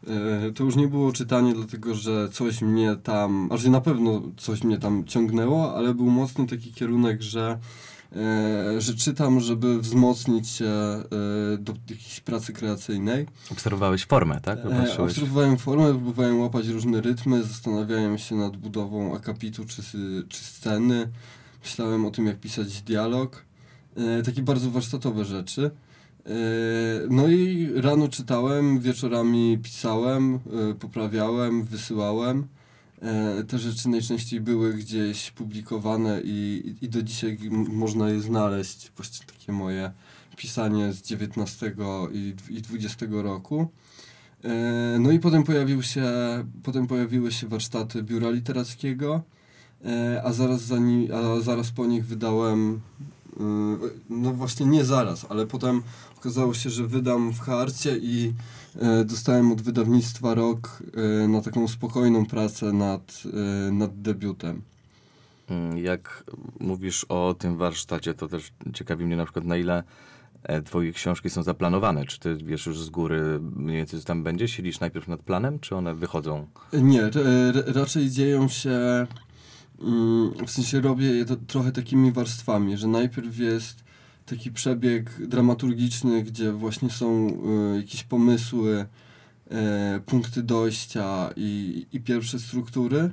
E, 0.08 0.52
to 0.52 0.64
już 0.64 0.76
nie 0.76 0.88
było 0.88 1.12
czytanie 1.12 1.54
dlatego, 1.54 1.96
że 1.96 2.30
coś 2.30 2.62
mnie 2.62 2.96
tam, 3.04 3.50
aż 3.52 3.66
na 3.66 3.82
pewno 3.82 4.22
coś 4.38 4.64
mnie 4.64 4.78
tam 4.78 5.06
ciągnęło, 5.06 5.76
ale 5.76 5.94
był 5.94 6.06
mocny 6.06 6.48
taki 6.48 6.74
kierunek, 6.74 7.22
że 7.22 7.60
E, 8.16 8.82
że 8.82 8.96
czytam, 8.96 9.40
żeby 9.40 9.80
wzmocnić 9.80 10.50
się 10.50 10.66
e, 10.66 11.04
do 11.58 11.74
jakiejś 11.90 12.20
pracy 12.20 12.54
kreacyjnej. 12.54 13.26
Obserwowałeś 13.52 14.06
formę, 14.06 14.40
tak? 14.42 14.60
E, 14.66 14.98
obserwowałem 14.98 15.58
formę, 15.58 15.90
próbowałem 15.90 16.40
łapać 16.40 16.68
różne 16.68 17.02
rytmy, 17.02 17.44
zastanawiałem 17.44 18.18
się 18.18 18.36
nad 18.36 18.58
budową 18.58 19.16
akapitu 19.16 19.66
czy, 19.66 19.82
czy 20.30 20.44
sceny. 20.44 21.10
Myślałem 21.64 22.06
o 22.06 22.12
tym, 22.12 22.26
jak 22.26 22.40
pisać 22.40 22.82
dialog. 22.82 23.46
Takie 24.26 24.42
bardzo 24.42 24.72
warsztatowe 24.72 25.26
rzeczy. 25.26 25.72
No 27.10 27.28
i 27.28 27.72
rano 27.76 28.08
czytałem, 28.08 28.80
wieczorami 28.80 29.58
pisałem, 29.64 30.40
poprawiałem, 30.80 31.64
wysyłałem. 31.64 32.48
E, 33.02 33.44
te 33.44 33.60
rzeczy 33.60 33.90
najczęściej 33.90 34.42
były 34.42 34.74
gdzieś 34.74 35.32
publikowane 35.32 36.22
i, 36.24 36.76
i 36.82 36.90
do 36.90 37.04
dzisiaj 37.04 37.38
można 37.70 38.10
je 38.10 38.22
znaleźć. 38.22 38.92
Właściwie 38.96 39.26
takie 39.26 39.52
moje 39.52 39.92
pisanie 40.38 40.94
z 40.94 41.12
XIX 41.12 41.64
i, 42.14 42.34
i 42.50 42.58
XX 42.58 43.12
roku. 43.12 43.68
No 45.00 45.12
i 45.12 45.20
potem, 45.20 45.44
pojawił 45.44 45.84
się, 45.84 46.06
potem 46.64 46.88
pojawiły 46.88 47.32
się 47.32 47.48
warsztaty 47.48 48.04
biura 48.04 48.30
literackiego, 48.30 49.22
a 50.24 50.34
zaraz, 50.34 50.62
za 50.62 50.78
ni, 50.78 51.12
a 51.12 51.42
zaraz 51.42 51.72
po 51.72 51.86
nich 51.86 52.06
wydałem, 52.06 52.82
no 54.10 54.34
właśnie 54.34 54.66
nie 54.66 54.86
zaraz, 54.86 55.26
ale 55.30 55.48
potem 55.48 55.82
okazało 56.18 56.54
się, 56.54 56.70
że 56.70 56.88
wydam 56.88 57.34
w 57.34 57.40
harcie 57.40 57.98
i 57.98 58.34
E, 58.82 59.06
dostałem 59.06 59.52
od 59.52 59.62
wydawnictwa 59.62 60.34
rok 60.36 60.84
e, 61.24 61.28
na 61.28 61.42
taką 61.42 61.68
spokojną 61.68 62.26
pracę 62.26 62.74
nad, 62.74 63.24
e, 63.68 63.72
nad 63.72 64.02
debiutem. 64.02 64.62
Mm, 65.50 65.78
jak 65.78 66.24
mówisz 66.60 67.04
o 67.04 67.36
tym 67.40 67.58
warsztacie, 67.58 68.14
to 68.14 68.28
też 68.28 68.52
ciekawi 68.74 69.06
mnie 69.06 69.16
na 69.16 69.24
przykład 69.24 69.46
na 69.46 69.58
ile 69.58 69.84
twoje 70.66 70.94
książki 70.94 71.30
są 71.30 71.44
zaplanowane? 71.44 72.06
Czy 72.06 72.20
ty 72.20 72.36
wiesz 72.36 72.66
już 72.66 72.80
z 72.80 72.90
góry 72.90 73.40
mniej 73.56 73.78
więcej 73.78 74.00
co 74.00 74.06
tam 74.06 74.24
będzie? 74.24 74.48
Siedzisz 74.48 74.80
najpierw 74.80 75.08
nad 75.08 75.22
planem, 75.22 75.60
czy 75.60 75.76
one 75.76 75.96
wychodzą? 75.96 76.48
Nie, 76.74 77.10
raczej 77.66 78.10
dzieją 78.10 78.48
się, 78.48 79.08
mm, 79.82 80.34
w 80.48 80.52
sensie 80.52 80.82
robię 80.82 81.06
je 81.06 81.26
trochę 81.26 81.72
takimi 81.72 82.12
warstwami, 82.12 82.78
że 82.78 82.88
najpierw 82.88 83.40
jest 83.40 83.87
taki 84.28 84.52
przebieg 84.52 85.28
dramaturgiczny, 85.28 86.24
gdzie 86.24 86.52
właśnie 86.52 86.90
są 86.90 87.28
y, 87.74 87.78
jakieś 87.78 88.04
pomysły, 88.04 88.86
y, 89.98 90.02
punkty 90.02 90.44
dojścia 90.44 91.30
i, 91.36 91.86
i 91.94 92.00
pierwsze 92.00 92.40
struktury. 92.40 92.98
Y, 92.98 93.12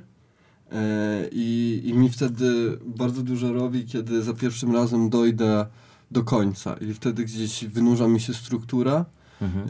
I, 1.31 1.81
I 1.85 1.93
mi 1.93 2.09
wtedy 2.09 2.79
bardzo 2.85 3.21
dużo 3.21 3.53
robi, 3.53 3.85
kiedy 3.85 4.23
za 4.23 4.33
pierwszym 4.33 4.73
razem 4.73 5.09
dojdę 5.09 5.65
do 6.11 6.23
końca 6.23 6.73
i 6.73 6.93
wtedy 6.93 7.25
gdzieś 7.25 7.65
wynurza 7.65 8.07
mi 8.07 8.19
się 8.19 8.33
struktura, 8.33 9.05
mhm. 9.41 9.67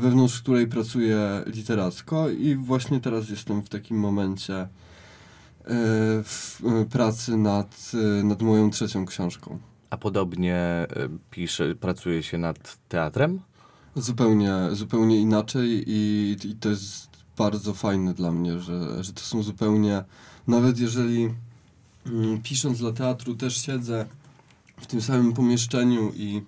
wewnątrz 0.00 0.40
której 0.40 0.66
pracuję 0.66 1.42
literacko 1.46 2.30
i 2.30 2.54
właśnie 2.54 3.00
teraz 3.00 3.30
jestem 3.30 3.62
w 3.62 3.68
takim 3.68 3.98
momencie 3.98 4.68
w 6.24 6.60
pracy 6.90 7.36
nad, 7.36 7.92
nad 8.24 8.42
moją 8.42 8.70
trzecią 8.70 9.06
książką. 9.06 9.58
A 9.90 9.96
podobnie 9.96 10.56
e, 10.56 10.86
pisze, 11.30 11.74
pracuje 11.74 12.22
się 12.22 12.38
nad 12.38 12.78
teatrem? 12.88 13.40
Zupełnie, 13.96 14.52
zupełnie 14.72 15.20
inaczej 15.20 15.84
i, 15.86 16.36
i 16.44 16.54
to 16.54 16.68
jest 16.68 17.08
bardzo 17.36 17.74
fajne 17.74 18.14
dla 18.14 18.32
mnie, 18.32 18.60
że, 18.60 19.04
że 19.04 19.12
to 19.12 19.20
są 19.20 19.42
zupełnie, 19.42 20.04
nawet 20.46 20.78
jeżeli 20.78 21.34
mm, 22.06 22.42
pisząc 22.42 22.78
dla 22.78 22.92
teatru 22.92 23.34
też 23.34 23.56
siedzę 23.56 24.06
w 24.80 24.86
tym 24.86 25.02
samym 25.02 25.32
pomieszczeniu 25.32 26.12
i, 26.16 26.42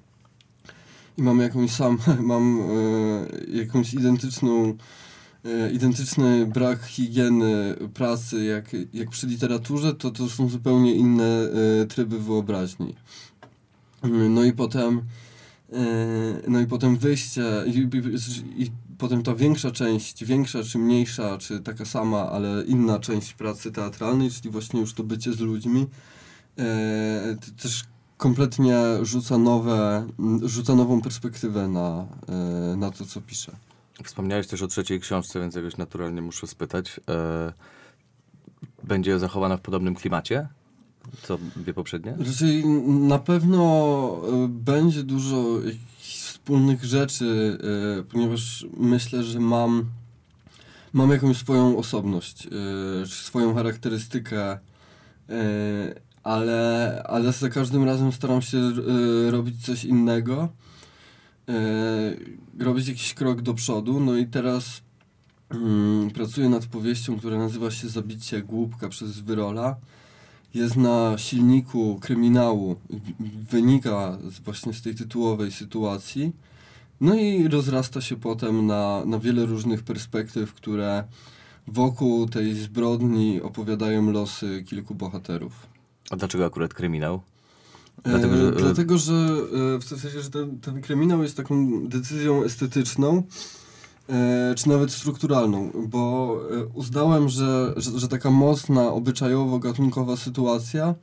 i 1.19 1.23
mam 1.23 1.41
jakąś 1.41 1.71
sam, 1.71 1.99
mam 2.33 2.61
e, 2.61 3.57
jakąś 3.57 3.95
identyczną 3.95 4.75
e, 5.45 5.73
identyczny 5.73 6.47
brak 6.47 6.83
higieny 6.85 7.77
pracy 7.95 8.45
jak, 8.45 8.77
jak 8.95 9.11
przy 9.11 9.27
literaturze, 9.27 9.95
to 9.95 10.11
to 10.11 10.29
są 10.29 10.49
zupełnie 10.49 10.95
inne 10.95 11.49
e, 11.83 11.87
tryby 11.87 12.19
wyobraźni. 12.19 12.95
No 14.03 14.45
i 14.45 14.53
potem 14.53 15.03
e, 15.73 15.83
no 16.49 16.61
i 16.61 16.67
potem 16.67 16.97
wyjście 16.97 17.43
i, 17.67 17.71
i, 17.71 18.63
i, 18.63 18.71
potem 18.99 19.23
ta 19.23 19.35
większa 19.35 19.71
część, 19.71 20.25
większa 20.25 20.63
czy 20.63 20.79
mniejsza, 20.79 21.39
czy 21.39 21.61
taka 21.61 21.85
sama, 21.85 22.31
ale 22.31 22.65
inna 22.67 22.99
część 22.99 23.35
pracy 23.35 23.73
teatralnej, 23.73 24.31
czyli 24.31 24.51
właśnie 24.51 24.81
już 24.81 24.95
to 24.95 25.05
bycie 25.05 25.33
z 25.33 25.41
ludźmi, 25.41 25.87
e, 26.59 27.37
też 27.63 27.85
kompletnie 28.17 28.77
rzuca 29.03 29.39
nowe, 29.39 30.07
rzuca 30.43 30.75
nową 30.75 31.01
perspektywę 31.01 31.69
na, 31.69 32.07
e, 32.29 32.77
na 32.77 32.91
to, 32.91 33.05
co 33.07 33.21
piszę. 33.21 33.53
Wspomniałeś 34.05 34.47
też 34.47 34.63
o 34.63 34.67
trzeciej 34.67 35.01
książce, 35.01 35.41
więc 35.41 35.55
jakoś 35.55 35.77
naturalnie 35.77 36.23
muszę 36.23 36.47
spytać. 36.47 37.01
Będzie 38.85 39.19
zachowana 39.19 39.57
w 39.57 39.61
podobnym 39.61 39.95
klimacie? 39.95 40.49
Co 41.23 41.39
dwie 41.57 41.75
poprzednie? 41.75 42.17
Raczej 42.19 42.67
na 42.87 43.19
pewno 43.19 44.23
e, 44.45 44.49
będzie 44.49 45.03
dużo 45.03 45.45
wspólnych 45.99 46.85
rzeczy, 46.85 47.59
e, 48.01 48.03
ponieważ 48.03 48.67
myślę, 48.77 49.25
że 49.25 49.41
mam, 49.41 49.85
mam 50.93 51.11
jakąś 51.11 51.37
swoją 51.37 51.77
osobność, 51.79 52.47
e, 52.47 53.07
swoją 53.07 53.55
charakterystykę, 53.55 54.59
ale, 56.23 57.03
ale 57.07 57.33
za 57.33 57.49
każdym 57.49 57.85
razem 57.85 58.13
staram 58.13 58.43
się 58.43 58.59
robić 59.31 59.67
coś 59.67 59.85
innego, 59.85 60.49
robić 62.59 62.89
jakiś 62.89 63.15
krok 63.15 63.43
do 63.43 63.55
przodu. 63.55 64.01
No 64.01 64.17
i 64.17 64.27
teraz 64.27 64.83
y, 65.55 66.11
pracuję 66.15 66.49
nad 66.49 66.67
powieścią, 66.67 67.19
która 67.19 67.39
nazywa 67.39 67.71
się 67.71 67.89
Zabicie 67.89 68.43
głupka 68.43 68.89
przez 68.89 69.21
Wyrola. 69.21 69.77
Jest 70.55 70.77
na 70.77 71.19
silniku 71.19 71.99
kryminału, 72.01 72.77
wynika 73.51 74.19
właśnie 74.45 74.73
z 74.73 74.83
tej 74.83 74.95
tytułowej 74.95 75.53
sytuacji. 75.53 76.33
No 77.01 77.15
i 77.15 77.49
rozrasta 77.49 78.01
się 78.01 78.17
potem 78.17 78.67
na, 78.67 79.05
na 79.05 79.19
wiele 79.19 79.47
różnych 79.47 79.83
perspektyw, 79.83 80.55
które 80.55 81.05
wokół 81.67 82.29
tej 82.29 82.55
zbrodni 82.55 83.43
opowiadają 83.43 84.13
losy 84.13 84.65
kilku 84.67 84.95
bohaterów. 84.95 85.53
A 86.11 86.17
dlaczego 86.17 86.45
akurat 86.45 86.75
kryminał? 86.75 87.21
Dlatego, 88.05 88.37
że, 88.37 88.49
e, 88.49 88.53
dlatego, 88.53 88.99
że 88.99 89.15
e, 89.75 89.79
w 89.79 89.85
sensie, 89.85 90.23
że 90.23 90.31
ten, 90.31 90.61
ten 90.61 90.81
kryminał 90.81 91.23
jest 91.23 91.37
taką 91.37 91.87
decyzją 91.89 92.45
estetyczną, 92.45 93.19
e, 93.19 93.23
czy 94.57 94.69
nawet 94.69 94.93
strukturalną, 94.93 95.71
bo 95.89 96.37
e, 96.51 96.65
uznałem, 96.65 97.29
że, 97.29 97.75
że, 97.77 97.99
że 97.99 98.09
taka 98.09 98.31
mocna, 98.31 98.93
obyczajowo-gatunkowa 98.93 100.17
sytuacja 100.17 100.95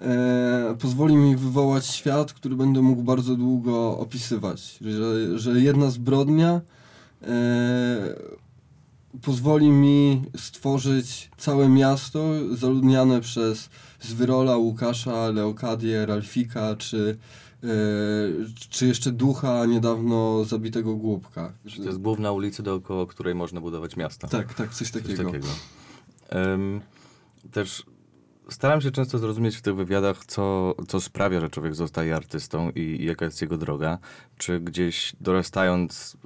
e, 0.00 0.76
pozwoli 0.78 1.16
mi 1.16 1.36
wywołać 1.36 1.86
świat, 1.86 2.32
który 2.32 2.56
będę 2.56 2.82
mógł 2.82 3.02
bardzo 3.02 3.36
długo 3.36 3.98
opisywać. 3.98 4.78
Że, 4.80 5.38
że 5.38 5.60
jedna 5.60 5.90
zbrodnia 5.90 6.60
e, 7.22 7.28
pozwoli 9.22 9.70
mi 9.70 10.22
stworzyć 10.36 11.30
całe 11.36 11.68
miasto 11.68 12.20
zaludniane 12.52 13.20
przez 13.20 13.68
Zwyrola, 14.00 14.56
Łukasza, 14.56 15.28
Leokadię, 15.28 16.06
Ralfika, 16.06 16.76
czy, 16.76 17.16
e, 17.18 17.47
czy 18.70 18.86
jeszcze 18.86 19.12
ducha 19.12 19.66
niedawno 19.66 20.44
zabitego 20.44 20.94
głupka. 20.96 21.52
To 21.76 21.82
jest 21.82 21.98
główna 21.98 22.32
ulica, 22.32 22.62
dookoła 22.62 23.06
której 23.06 23.34
można 23.34 23.60
budować 23.60 23.96
miasta. 23.96 24.28
Tak, 24.28 24.54
tak, 24.54 24.74
coś 24.74 24.90
takiego. 24.90 25.16
Coś 25.16 25.26
takiego. 25.26 25.46
Um, 26.32 26.80
też 27.52 27.84
staram 28.48 28.80
się 28.80 28.90
często 28.90 29.18
zrozumieć 29.18 29.56
w 29.56 29.62
tych 29.62 29.74
wywiadach, 29.74 30.26
co, 30.26 30.74
co 30.88 31.00
sprawia, 31.00 31.40
że 31.40 31.50
człowiek 31.50 31.74
zostaje 31.74 32.16
artystą 32.16 32.70
i, 32.70 32.80
i 32.80 33.04
jaka 33.04 33.24
jest 33.24 33.42
jego 33.42 33.58
droga. 33.58 33.98
Czy 34.38 34.60
gdzieś 34.60 35.12
dorastając, 35.20 36.16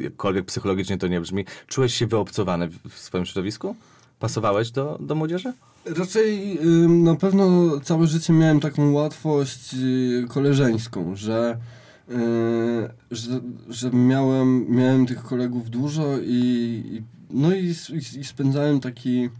jakkolwiek 0.00 0.44
psychologicznie 0.44 0.98
to 0.98 1.08
nie 1.08 1.20
brzmi, 1.20 1.44
czułeś 1.66 1.94
się 1.94 2.06
wyobcowany 2.06 2.68
w 2.68 2.98
swoim 2.98 3.26
środowisku? 3.26 3.76
Pasowałeś 4.18 4.70
do, 4.70 4.98
do 5.00 5.14
młodzieży? 5.14 5.52
Raczej 5.86 6.58
na 6.88 7.14
pewno 7.14 7.70
całe 7.80 8.06
życie 8.06 8.32
miałem 8.32 8.60
taką 8.60 8.92
łatwość 8.92 9.74
y, 9.74 10.26
koleżeńską, 10.28 11.16
że, 11.16 11.58
y, 12.10 12.14
że, 13.10 13.40
że 13.68 13.90
miałem, 13.90 14.70
miałem 14.70 15.06
tych 15.06 15.22
kolegów 15.22 15.70
dużo 15.70 16.18
i, 16.18 17.02
no 17.30 17.54
i, 17.54 17.74
i, 18.18 18.24
spędzałem 18.24 18.80
taki 18.80 19.30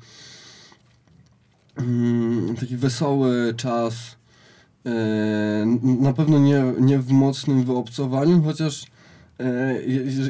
Mm, 1.76 2.56
taki 2.56 2.76
wesoły 2.76 3.54
czas. 3.56 3.94
E, 4.86 4.90
na 5.82 6.12
pewno 6.12 6.38
nie, 6.38 6.64
nie 6.80 6.98
w 6.98 7.10
mocnym 7.10 7.64
wyobcowaniu, 7.64 8.42
chociaż 8.42 8.86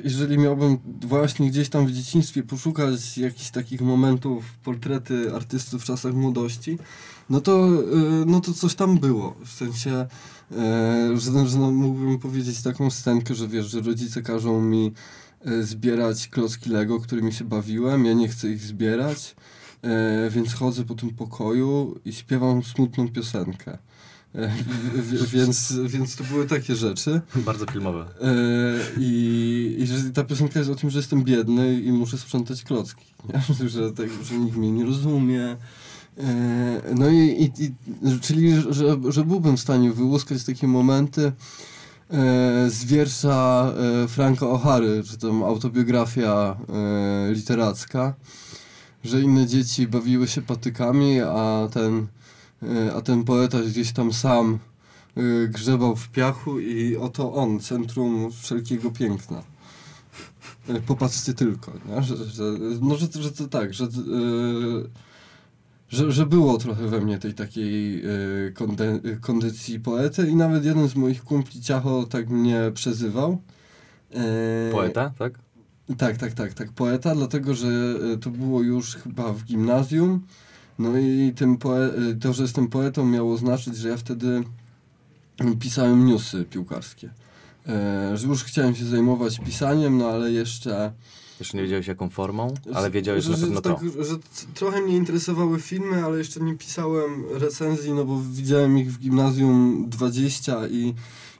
jeżeli 0.05 0.39
miałbym 0.39 0.79
właśnie 1.01 1.51
gdzieś 1.51 1.69
tam 1.69 1.87
w 1.87 1.93
dzieciństwie 1.93 2.43
poszukać 2.43 3.19
jakichś 3.19 3.51
takich 3.51 3.81
momentów, 3.81 4.45
portrety 4.65 5.35
artystów 5.35 5.83
w 5.83 5.85
czasach 5.85 6.15
młodości, 6.15 6.79
no 7.31 7.41
to, 7.41 7.67
e, 7.67 7.71
no 8.27 8.41
to 8.41 8.53
coś 8.53 8.75
tam 8.75 8.99
było. 8.99 9.35
W 9.45 9.53
sensie, 9.53 10.07
że, 11.15 11.47
że 11.49 11.59
no, 11.59 11.71
mógłbym 11.71 12.19
powiedzieć 12.19 12.63
taką 12.63 12.91
scenkę, 12.91 13.35
że 13.35 13.49
wiesz, 13.49 13.67
że 13.67 13.81
rodzice 13.81 14.23
każą 14.23 14.61
mi 14.61 14.93
zbierać 15.61 16.29
klocki 16.29 16.71
Lego, 16.71 17.01
którymi 17.01 17.33
się 17.33 17.45
bawiłem, 17.45 18.07
ja 18.07 18.13
nie 18.13 18.29
chcę 18.29 18.51
ich 18.51 18.61
zbierać. 18.61 19.37
E, 19.85 20.31
więc 20.31 20.55
chodzę 20.55 20.85
po 20.85 20.95
tym 20.95 21.11
pokoju 21.11 22.01
i 22.05 22.13
śpiewam 22.13 22.63
smutną 22.63 23.09
piosenkę. 23.09 23.79
Więc, 25.33 25.75
więc 25.87 26.17
to 26.17 26.25
były 26.25 26.47
takie 26.47 26.77
rzeczy. 26.77 27.21
Bardzo 27.37 27.67
filmowe. 27.67 28.01
E, 28.01 28.35
I, 28.99 29.77
I 29.79 29.87
że 29.87 30.11
ta 30.11 30.25
piosenka 30.25 30.59
jest 30.59 30.71
o 30.71 30.75
tym, 30.75 30.91
że 30.91 30.99
jestem 30.99 31.25
biedny 31.25 31.81
i 31.81 31.93
muszę 31.93 32.19
sprzątać 32.19 32.65
klocki. 32.65 33.05
Nie? 33.59 33.69
Że, 33.69 33.93
tak, 33.93 34.09
że 34.23 34.39
nikt 34.39 34.57
mnie 34.57 34.73
nie 34.73 34.85
rozumie. 34.85 35.57
E, 36.19 36.81
no 36.95 37.11
i, 37.11 37.53
i, 37.59 37.65
i 37.65 38.21
czyli, 38.21 38.55
że, 38.71 38.97
że 39.09 39.25
byłbym 39.25 39.57
w 39.57 39.61
stanie 39.61 39.93
wyłuskać 39.93 40.45
takie 40.45 40.67
momenty 40.67 41.23
e, 41.27 41.33
z 42.71 42.85
wiersza 42.85 43.73
Franka 44.09 44.47
O'Hary, 44.47 45.11
czy 45.11 45.19
tam 45.19 45.43
autobiografia 45.43 46.57
literacka 47.31 48.15
że 49.05 49.21
inne 49.21 49.47
dzieci 49.47 49.87
bawiły 49.87 50.29
się 50.29 50.43
patykami, 50.43 51.21
a 51.21 51.69
ten, 51.73 52.07
a 52.97 53.01
ten 53.01 53.25
poeta 53.25 53.59
gdzieś 53.61 53.93
tam 53.93 54.13
sam 54.13 54.59
e, 55.17 55.49
grzebał 55.49 55.97
w 55.97 56.09
piachu 56.09 56.61
i 56.61 56.97
oto 56.97 57.35
on, 57.35 57.61
centrum 57.61 58.33
wszelkiego 58.33 58.91
piękna. 58.91 59.43
E, 60.69 60.81
popatrzcie 60.81 61.35
tylko, 61.35 61.73
nie? 61.89 62.03
Że, 62.03 62.17
że, 62.17 62.45
no, 62.81 62.97
że, 62.97 63.07
że 63.21 63.33
to 63.33 63.49
tak, 63.49 63.75
że, 63.75 63.87
że, 65.89 66.13
że 66.13 66.27
było 66.27 66.59
trochę 66.59 66.89
we 66.89 67.01
mnie 67.01 67.19
tej 67.19 67.35
takiej 67.35 68.03
kondycji 69.21 69.81
poety 69.81 70.31
i 70.31 70.37
nawet 70.37 70.65
jeden 70.65 70.89
z 70.89 70.97
moich 70.97 71.25
kumpli 71.25 71.61
Ciacho 71.61 72.07
tak 72.11 72.29
mnie 72.29 72.71
przezywał. 72.75 73.43
Poeta, 74.73 75.13
tak? 75.19 75.39
Tak, 75.99 76.17
tak, 76.17 76.33
tak, 76.33 76.55
tak, 76.55 76.73
poeta, 76.73 77.15
dlatego 77.15 77.55
że 77.55 77.69
e, 78.15 78.19
to 78.19 78.31
było 78.31 78.63
już 78.63 78.95
chyba 78.97 79.33
w 79.33 79.45
gimnazjum. 79.45 80.27
No 80.79 80.99
i 80.99 81.33
tym 81.37 81.57
poe- 81.59 81.91
to, 82.21 82.33
że 82.33 82.43
jestem 82.43 82.69
poetą 82.69 83.07
miało 83.07 83.37
znaczyć, 83.37 83.77
że 83.77 83.89
ja 83.89 83.97
wtedy 83.97 84.45
pisałem 85.61 86.07
newsy 86.07 86.45
piłkarskie. 86.51 87.11
E, 87.69 88.17
że 88.17 88.27
już 88.27 88.45
chciałem 88.45 88.75
się 88.75 88.85
zajmować 88.85 89.39
pisaniem, 89.39 89.99
no 89.99 90.09
ale 90.09 90.33
jeszcze... 90.33 90.93
Jeszcze 91.41 91.57
nie 91.57 91.63
wiedziałeś 91.63 91.87
jaką 91.87 92.11
formą, 92.11 92.55
ale 92.75 92.91
wiedziałeś, 92.91 93.25
że, 93.25 93.31
na 93.31 93.37
pewno 93.37 93.61
tak, 93.61 93.81
to. 93.81 94.05
Że 94.05 94.17
trochę 94.55 94.81
mnie 94.81 94.97
interesowały 94.97 95.61
filmy, 95.61 96.05
ale 96.05 96.19
jeszcze 96.19 96.41
nie 96.41 96.55
pisałem 96.55 97.25
recenzji, 97.31 97.93
no 97.93 98.05
bo 98.05 98.21
widziałem 98.33 98.79
ich 98.79 98.93
w 98.93 98.99
gimnazjum 98.99 99.87
20 99.89 100.69
i 100.69 100.95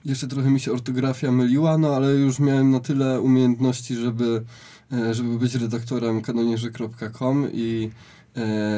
jeszcze 0.05 0.27
trochę 0.27 0.49
mi 0.49 0.59
się 0.59 0.71
ortografia 0.71 1.31
myliła, 1.31 1.77
no 1.77 1.95
ale 1.95 2.13
już 2.13 2.39
miałem 2.39 2.71
na 2.71 2.79
tyle 2.79 3.21
umiejętności, 3.21 3.95
żeby, 3.95 4.43
e, 4.91 5.13
żeby 5.13 5.39
być 5.39 5.55
redaktorem 5.55 6.21
kanonierze.com 6.21 7.47
i 7.53 7.89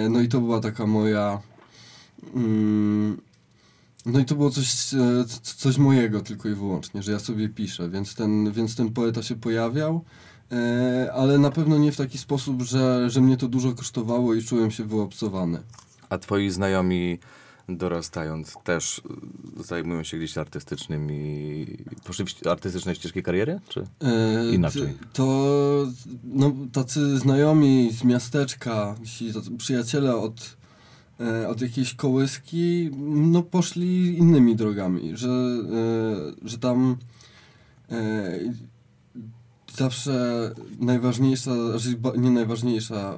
no 0.10 0.22
i 0.22 0.28
to 0.28 0.42
była 0.42 0.60
taka 0.60 0.86
moja 0.86 1.40
mm, 2.36 3.22
no 4.06 4.20
i 4.20 4.26
to 4.26 4.36
było 4.36 4.50
coś, 4.50 4.94
e, 4.94 5.26
coś 5.42 5.78
mojego 5.78 6.22
tylko 6.22 6.50
i 6.50 6.54
wyłącznie, 6.54 7.04
że 7.04 7.12
ja 7.12 7.20
sobie 7.20 7.50
piszę, 7.50 7.90
więc 7.90 8.16
ten, 8.16 8.52
więc 8.52 8.76
ten 8.76 8.94
poeta 8.94 9.24
się 9.24 9.36
pojawiał, 9.36 10.04
ale 11.14 11.38
na 11.38 11.52
pewno 11.52 11.78
nie 11.78 11.92
w 11.92 11.98
taki 11.98 12.18
sposób, 12.18 12.62
że, 12.62 13.10
że 13.10 13.22
mnie 13.22 13.38
to 13.38 13.48
dużo 13.48 13.74
kosztowało 13.74 14.34
i 14.34 14.44
czułem 14.44 14.72
się 14.72 14.84
wyobcowany. 14.84 15.60
A 16.10 16.18
twoi 16.18 16.50
znajomi 16.50 17.20
dorastając 17.70 18.54
też 18.64 19.02
y, 19.60 19.64
zajmują 19.64 20.04
się 20.04 20.18
gdzieś 20.18 20.38
artystycznymi, 20.38 21.66
poszli 22.04 22.26
w 22.26 22.48
artystyczne 22.48 22.96
ścieżki 22.96 23.24
kariery, 23.24 23.60
czy 23.70 23.88
e, 24.02 24.54
inaczej? 24.54 24.94
To 25.14 25.88
no, 26.24 26.54
tacy 26.74 27.18
znajomi 27.18 27.90
z 27.94 28.04
miasteczka, 28.04 28.96
ci 29.06 29.34
przyjaciele 29.58 30.16
od, 30.16 30.58
e, 31.20 31.48
od 31.50 31.62
jakiejś 31.62 31.94
kołyski, 31.94 32.90
no 33.08 33.44
poszli 33.44 34.18
innymi 34.18 34.56
drogami, 34.56 35.18
że, 35.18 35.30
e, 35.30 36.48
że 36.50 36.58
tam 36.58 36.98
zawsze 39.78 40.52
najważniejsza, 40.80 41.52
znaczy 41.72 42.00
nie 42.18 42.32
najważniejsza, 42.32 43.18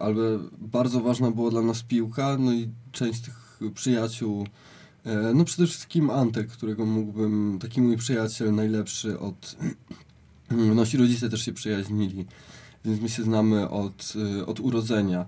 ale 0.00 0.38
bardzo 0.58 1.00
ważna 1.00 1.30
była 1.30 1.50
dla 1.50 1.62
nas 1.62 1.82
piłka, 1.82 2.36
no 2.38 2.52
i 2.52 2.68
część 2.92 3.20
tych 3.20 3.45
przyjaciół. 3.74 4.46
E, 5.06 5.34
no 5.34 5.44
przede 5.44 5.66
wszystkim 5.66 6.10
Antek, 6.10 6.48
którego 6.48 6.86
mógłbym, 6.86 7.58
taki 7.60 7.80
mój 7.80 7.96
przyjaciel 7.96 8.54
najlepszy 8.54 9.18
od... 9.18 9.56
Nasi 10.74 10.96
rodzice 10.96 11.30
też 11.30 11.44
się 11.44 11.52
przyjaźnili, 11.52 12.26
więc 12.84 13.00
my 13.00 13.08
się 13.08 13.22
znamy 13.22 13.68
od, 13.68 14.12
e, 14.38 14.46
od 14.46 14.60
urodzenia. 14.60 15.26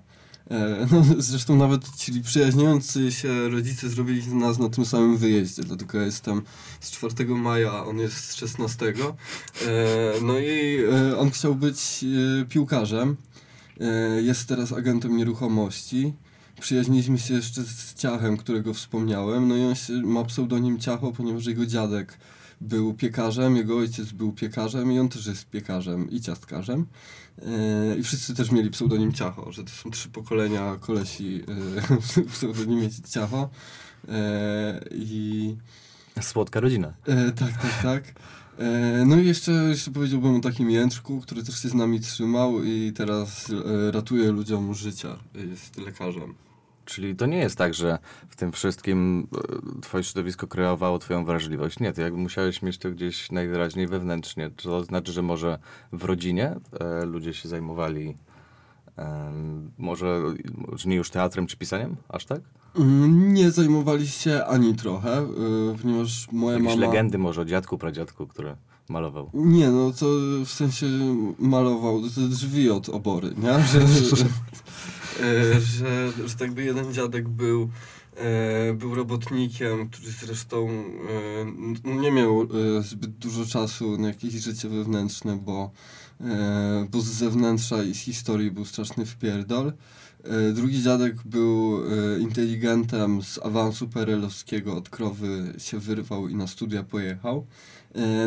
E, 0.51 0.87
no, 0.91 1.05
zresztą 1.17 1.55
nawet 1.55 1.95
ci 1.97 2.21
przyjaźniący 2.21 3.11
się 3.11 3.49
rodzice 3.49 3.89
zrobili 3.89 4.27
nas 4.27 4.59
na 4.59 4.69
tym 4.69 4.85
samym 4.85 5.17
wyjeździe, 5.17 5.63
dlatego 5.63 5.97
ja 5.97 6.05
jestem 6.05 6.41
z 6.79 6.91
4 6.91 7.25
maja, 7.25 7.71
a 7.71 7.85
on 7.85 7.97
jest 7.97 8.29
z 8.29 8.35
16. 8.35 8.93
No 10.21 10.39
i 10.39 10.79
on 11.17 11.31
chciał 11.31 11.55
być 11.55 12.05
piłkarzem. 12.49 13.15
Jest 14.21 14.47
teraz 14.47 14.73
agentem 14.73 15.17
nieruchomości 15.17 16.13
przyjaźniliśmy 16.59 17.19
się 17.19 17.33
jeszcze 17.33 17.63
z 17.63 17.93
Ciachem, 17.93 18.37
którego 18.37 18.73
wspomniałem. 18.73 19.47
No 19.47 19.55
i 19.55 19.63
on 19.63 19.75
się, 19.75 19.93
ma 19.93 20.23
pseudonim 20.23 20.79
Ciacho, 20.79 21.11
ponieważ 21.11 21.45
jego 21.45 21.65
dziadek 21.65 22.17
był 22.61 22.93
piekarzem, 22.93 23.55
jego 23.55 23.77
ojciec 23.77 24.11
był 24.11 24.31
piekarzem 24.31 24.91
i 24.91 24.99
on 24.99 25.09
też 25.09 25.25
jest 25.25 25.49
piekarzem 25.49 26.11
i 26.11 26.21
ciastkarzem. 26.21 26.85
E, 27.41 27.97
I 27.97 28.03
wszyscy 28.03 28.35
też 28.35 28.51
mieli 28.51 28.69
pseudonim 28.69 29.13
Ciacho, 29.13 29.51
że 29.51 29.63
to 29.63 29.69
są 29.69 29.91
trzy 29.91 30.09
pokolenia 30.09 30.75
kolesi 30.79 31.43
e, 31.47 31.97
w 32.27 32.31
pseudonimie 32.31 32.89
Ciacho. 33.09 33.49
E, 34.09 34.79
I... 34.91 35.55
Słodka 36.21 36.59
rodzina. 36.59 36.93
E, 37.05 37.31
tak, 37.31 37.61
tak, 37.61 37.83
tak. 37.83 38.03
No 39.05 39.17
i 39.17 39.25
jeszcze, 39.25 39.51
jeszcze 39.51 39.91
powiedziałbym 39.91 40.35
o 40.35 40.39
takim 40.39 40.71
Jędrzku, 40.71 41.21
który 41.21 41.43
też 41.43 41.61
się 41.61 41.69
z 41.69 41.73
nami 41.73 41.99
trzymał 41.99 42.63
i 42.63 42.93
teraz 42.95 43.51
ratuje 43.91 44.31
ludziom 44.31 44.73
życia. 44.73 45.17
Jest 45.49 45.77
lekarzem. 45.77 46.33
Czyli 46.89 47.15
to 47.15 47.25
nie 47.25 47.37
jest 47.37 47.57
tak, 47.57 47.73
że 47.73 47.99
w 48.29 48.35
tym 48.35 48.51
wszystkim 48.51 49.27
e, 49.77 49.81
twoje 49.81 50.03
środowisko 50.03 50.47
kreowało 50.47 50.99
twoją 50.99 51.25
wrażliwość. 51.25 51.79
Nie, 51.79 51.93
to 51.93 52.01
jakby 52.01 52.19
musiałeś 52.19 52.61
mieć 52.61 52.77
to 52.77 52.91
gdzieś 52.91 53.31
najwyraźniej 53.31 53.87
wewnętrznie. 53.87 54.51
Czy 54.57 54.63
to 54.63 54.83
znaczy, 54.83 55.11
że 55.11 55.21
może 55.21 55.59
w 55.91 56.03
rodzinie 56.03 56.55
e, 56.79 57.05
ludzie 57.05 57.33
się 57.33 57.49
zajmowali 57.49 58.17
e, 58.97 59.31
może, 59.77 60.21
że 60.73 60.89
nie 60.89 60.95
już 60.95 61.09
teatrem 61.09 61.47
czy 61.47 61.57
pisaniem? 61.57 61.95
Aż 62.09 62.25
tak? 62.25 62.41
Mm, 62.75 63.33
Nie 63.33 63.51
zajmowali 63.51 64.07
się 64.07 64.45
ani 64.45 64.75
trochę, 64.75 65.17
e, 65.17 65.25
ponieważ 65.81 66.31
moja 66.31 66.57
Jakieś 66.57 66.75
mama... 66.75 66.87
legendy 66.87 67.17
może 67.17 67.41
o 67.41 67.45
dziadku, 67.45 67.77
pradziadku, 67.77 68.27
który 68.27 68.55
malował. 68.89 69.29
Nie, 69.33 69.69
no 69.69 69.91
to 69.91 70.05
w 70.45 70.49
sensie 70.49 70.85
malował 71.39 72.01
drzwi 72.29 72.69
od 72.69 72.89
obory, 72.89 73.29
nie? 73.37 73.59
Że, 73.59 73.79
że, 75.19 75.57
e, 75.57 75.61
że, 75.61 76.27
że 76.27 76.35
tak 76.35 76.51
by 76.51 76.63
jeden 76.63 76.93
dziadek 76.93 77.29
był, 77.29 77.69
e, 78.17 78.73
był 78.73 78.95
robotnikiem, 78.95 79.89
który 79.89 80.11
zresztą 80.11 80.69
e, 80.69 81.41
n- 81.41 82.01
nie 82.01 82.11
miał 82.11 82.47
zbyt 82.81 83.11
dużo 83.11 83.45
czasu 83.45 83.97
na 83.97 84.07
jakieś 84.07 84.33
życie 84.33 84.69
wewnętrzne, 84.69 85.37
bo, 85.37 85.71
bo 86.91 87.01
z 87.01 87.05
zewnętrza 87.05 87.83
i 87.83 87.93
z 87.93 87.97
historii 87.99 88.51
był 88.51 88.65
straszny 88.65 89.05
wpierdol. 89.05 89.73
Drugi 90.53 90.81
dziadek 90.81 91.15
był 91.25 91.79
inteligentem 92.19 93.23
z 93.23 93.39
awansu 93.43 93.87
perelowskiego, 93.87 94.77
od 94.77 94.89
krowy 94.89 95.53
się 95.57 95.79
wyrwał 95.79 96.27
i 96.27 96.35
na 96.35 96.47
studia 96.47 96.83
pojechał. 96.83 97.45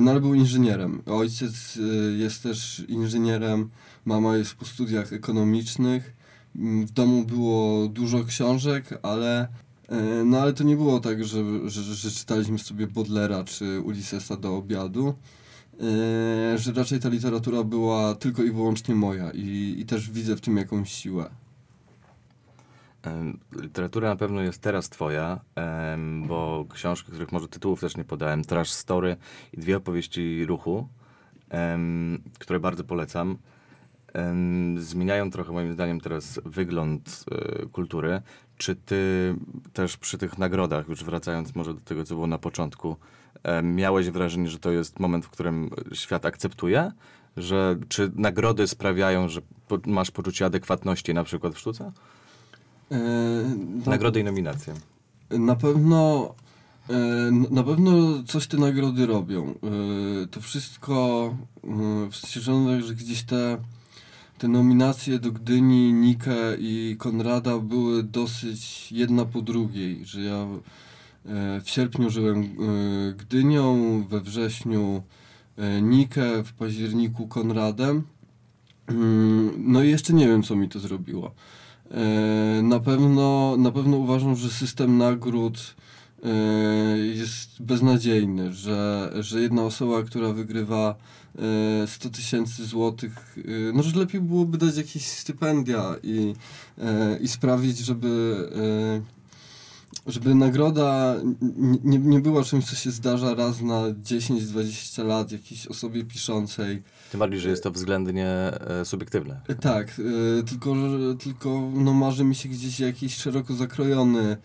No 0.00 0.11
ale 0.11 0.20
był 0.20 0.35
inżynierem. 0.35 1.02
Ojciec 1.07 1.78
jest 2.18 2.42
też 2.42 2.85
inżynierem, 2.88 3.70
mama 4.05 4.37
jest 4.37 4.55
po 4.55 4.64
studiach 4.64 5.12
ekonomicznych. 5.12 6.21
Mm, 6.56 6.86
W 6.86 6.90
domu 6.90 7.24
było 7.24 7.88
dużo 7.88 8.24
książek, 8.24 8.98
ale 9.02 9.48
e, 9.88 10.24
no 10.24 10.40
ale 10.40 10.52
to 10.52 10.64
nie 10.64 10.76
było 10.76 11.00
tak, 11.00 11.24
że, 11.24 11.70
że, 11.70 11.82
że 11.82 12.10
czytaliśmy 12.10 12.58
sobie 12.58 12.86
Bodlera 12.86 13.44
czy 13.44 13.80
Ulyssesa 13.80 14.36
do 14.36 14.56
obiadu. 14.56 15.14
E, 16.54 16.58
Że 16.58 16.72
raczej 16.72 17.00
ta 17.00 17.08
literatura 17.08 17.62
była 17.64 18.14
tylko 18.14 18.42
i 18.42 18.50
wyłącznie 18.50 18.94
moja 18.94 19.30
i, 19.30 19.74
i 19.78 19.86
też 19.86 20.10
widzę 20.10 20.36
w 20.36 20.40
tym 20.40 20.56
jakąś 20.56 20.92
siłę. 20.92 21.30
Literatura 23.62 24.08
na 24.08 24.16
pewno 24.16 24.40
jest 24.42 24.60
teraz 24.60 24.88
twoja, 24.88 25.40
bo 26.26 26.66
książki, 26.74 27.12
których 27.12 27.32
może 27.32 27.48
tytułów 27.48 27.80
też 27.80 27.96
nie 27.96 28.04
podałem, 28.04 28.44
Trash 28.44 28.70
Story 28.70 29.16
i 29.52 29.60
dwie 29.60 29.76
opowieści 29.76 30.44
ruchu, 30.46 30.88
które 32.38 32.60
bardzo 32.60 32.84
polecam, 32.84 33.38
zmieniają 34.77 35.31
trochę 35.31 35.53
moim 35.53 35.72
zdaniem 35.72 36.01
teraz 36.01 36.40
wygląd 36.44 37.25
e, 37.31 37.66
kultury. 37.66 38.22
Czy 38.57 38.77
ty 38.77 39.35
też 39.72 39.96
przy 39.96 40.18
tych 40.18 40.38
nagrodach, 40.38 40.88
już 40.88 41.05
wracając 41.05 41.55
może 41.55 41.75
do 41.75 41.81
tego, 41.81 42.05
co 42.05 42.14
było 42.14 42.27
na 42.27 42.38
początku, 42.38 42.96
miałeś 43.62 44.11
wrażenie, 44.11 44.48
że 44.48 44.59
to 44.59 44.70
jest 44.70 45.01
moment, 45.01 45.27
w 45.27 45.31
którym 45.31 45.70
świat 45.92 46.27
akceptuje? 46.27 46.92
Że, 47.37 47.77
czy 47.88 48.11
nagrody 48.14 48.66
sprawiają, 48.66 49.29
że 49.29 49.40
masz 49.87 50.11
poczucie 50.11 50.44
adekwatności 50.46 51.14
na 51.14 51.25
przykład 51.25 51.55
w 51.55 51.59
sztuce? 51.59 51.92
E, 52.92 52.98
Nagrody 53.87 54.20
i 54.20 54.25
nominacje. 54.25 54.75
Na 55.31 55.57
pewno 55.57 56.35
e, 56.90 56.94
na 57.51 57.62
pewno 57.62 58.22
coś 58.27 58.46
te 58.46 58.57
nagrody 58.57 59.07
robią. 59.07 59.55
To 60.31 60.40
wszystko 60.40 61.25
e, 61.64 62.11
w 62.11 62.16
sensie, 62.16 62.40
że 62.83 62.94
gdzieś 62.94 63.22
te, 63.22 63.59
te 64.42 64.48
nominacje 64.48 65.18
do 65.18 65.33
Gdyni, 65.33 65.92
Nikę 65.92 66.57
i 66.59 66.96
Konrada 66.98 67.59
były 67.59 68.02
dosyć 68.02 68.92
jedna 68.92 69.24
po 69.24 69.42
drugiej, 69.42 70.05
że 70.05 70.20
ja 70.20 70.46
e, 71.26 71.61
w 71.61 71.70
sierpniu 71.70 72.11
żyłem 72.11 72.42
e, 72.42 72.46
Gdynią, 73.12 74.05
we 74.05 74.20
wrześniu 74.20 75.02
e, 75.57 75.83
Nikę, 75.83 76.44
w 76.44 76.52
październiku 76.52 77.26
Konradem. 77.26 78.02
Mm, 78.87 79.52
No 79.59 79.83
i 79.83 79.90
jeszcze 79.90 80.12
nie 80.12 80.26
wiem, 80.26 80.42
co 80.42 80.57
mi 80.57 80.68
to 80.68 80.81
zrobiło. 80.81 81.35
Na 82.62 82.81
pewno, 82.81 83.57
na 83.59 83.70
pewno 83.70 83.96
uważam, 83.96 84.37
że 84.37 84.50
system 84.50 84.98
nagród 84.98 85.74
jest 87.14 87.62
beznadziejny, 87.62 88.52
że, 88.52 89.12
że 89.20 89.40
jedna 89.40 89.62
osoba, 89.62 90.02
która 90.02 90.33
wygrywa 90.33 90.96
100 91.86 92.10
tysięcy 92.10 92.66
złotych, 92.66 93.36
e, 93.38 93.72
no 93.74 93.82
że 93.82 93.98
lepiej 93.98 94.20
byłoby 94.20 94.58
dać 94.58 94.76
jakieś 94.76 95.06
stypendia 95.06 95.94
i, 96.02 96.34
e, 96.78 97.18
i 97.20 97.28
sprawić, 97.28 97.78
żeby, 97.78 98.36
e, 100.06 100.10
żeby 100.12 100.34
nagroda 100.34 101.14
nie, 101.84 101.98
nie 101.98 102.20
była 102.20 102.44
czymś, 102.44 102.64
co 102.64 102.76
się 102.76 102.90
zdarza 102.90 103.34
raz 103.34 103.60
na 103.60 103.82
10-20 103.90 105.04
lat 105.04 105.32
jakiejś 105.32 105.66
osobie 105.66 106.04
piszącej. 106.04 106.82
Tym 107.10 107.20
bardziej, 107.20 107.40
że 107.40 107.50
jest 107.50 107.62
to 107.62 107.70
względnie 107.70 108.28
e, 108.28 108.84
subiektywne. 108.84 109.40
E, 109.48 109.54
Tak, 109.54 109.88
e, 109.88 110.42
tylko, 110.42 110.74
tylko 111.18 111.70
no, 111.74 111.92
marzy 111.92 112.24
mi 112.24 112.34
się 112.34 112.48
gdzieś 112.48 112.80
jakiś 112.80 113.16
szeroko 113.16 113.54
zakrojony 113.54 114.36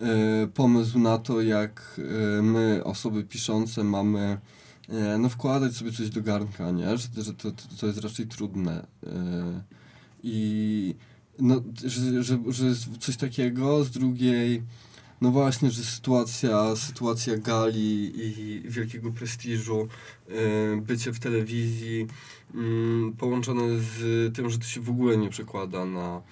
e, 0.00 0.46
pomysł 0.54 0.98
na 0.98 1.18
to, 1.18 1.40
jak 1.40 2.00
e, 2.38 2.42
my, 2.42 2.80
osoby 2.84 3.24
piszące, 3.24 3.84
mamy 3.84 4.20
e, 4.20 4.38
no, 5.18 5.28
wkładać 5.28 5.74
sobie 5.74 5.92
coś 5.92 6.10
do 6.10 6.22
garnka, 6.22 6.70
nie? 6.70 6.98
Że, 6.98 7.08
że 7.22 7.34
to, 7.34 7.52
to, 7.80 7.86
jest 7.86 7.98
raczej 7.98 8.26
trudne. 8.26 8.86
E, 9.06 9.62
I 10.22 10.94
no, 11.38 11.62
że, 11.84 12.22
że, 12.22 12.38
że 12.48 12.66
coś 13.00 13.16
takiego, 13.16 13.84
z 13.84 13.90
drugiej 13.90 14.62
no 15.20 15.30
właśnie, 15.30 15.70
że 15.70 15.82
sytuacja, 15.82 16.76
sytuacja 16.76 17.36
gali 17.36 18.12
i 18.16 18.62
wielkiego 18.64 19.12
prestiżu, 19.12 19.88
e, 20.28 20.32
bycie 20.80 21.12
w 21.12 21.18
telewizji, 21.18 22.06
mm, 22.54 23.12
połączone 23.12 23.62
z 23.78 24.34
tym, 24.36 24.50
że 24.50 24.58
to 24.58 24.64
się 24.64 24.80
w 24.80 24.90
ogóle 24.90 25.16
nie 25.16 25.30
przekłada 25.30 25.84
na, 25.84 26.22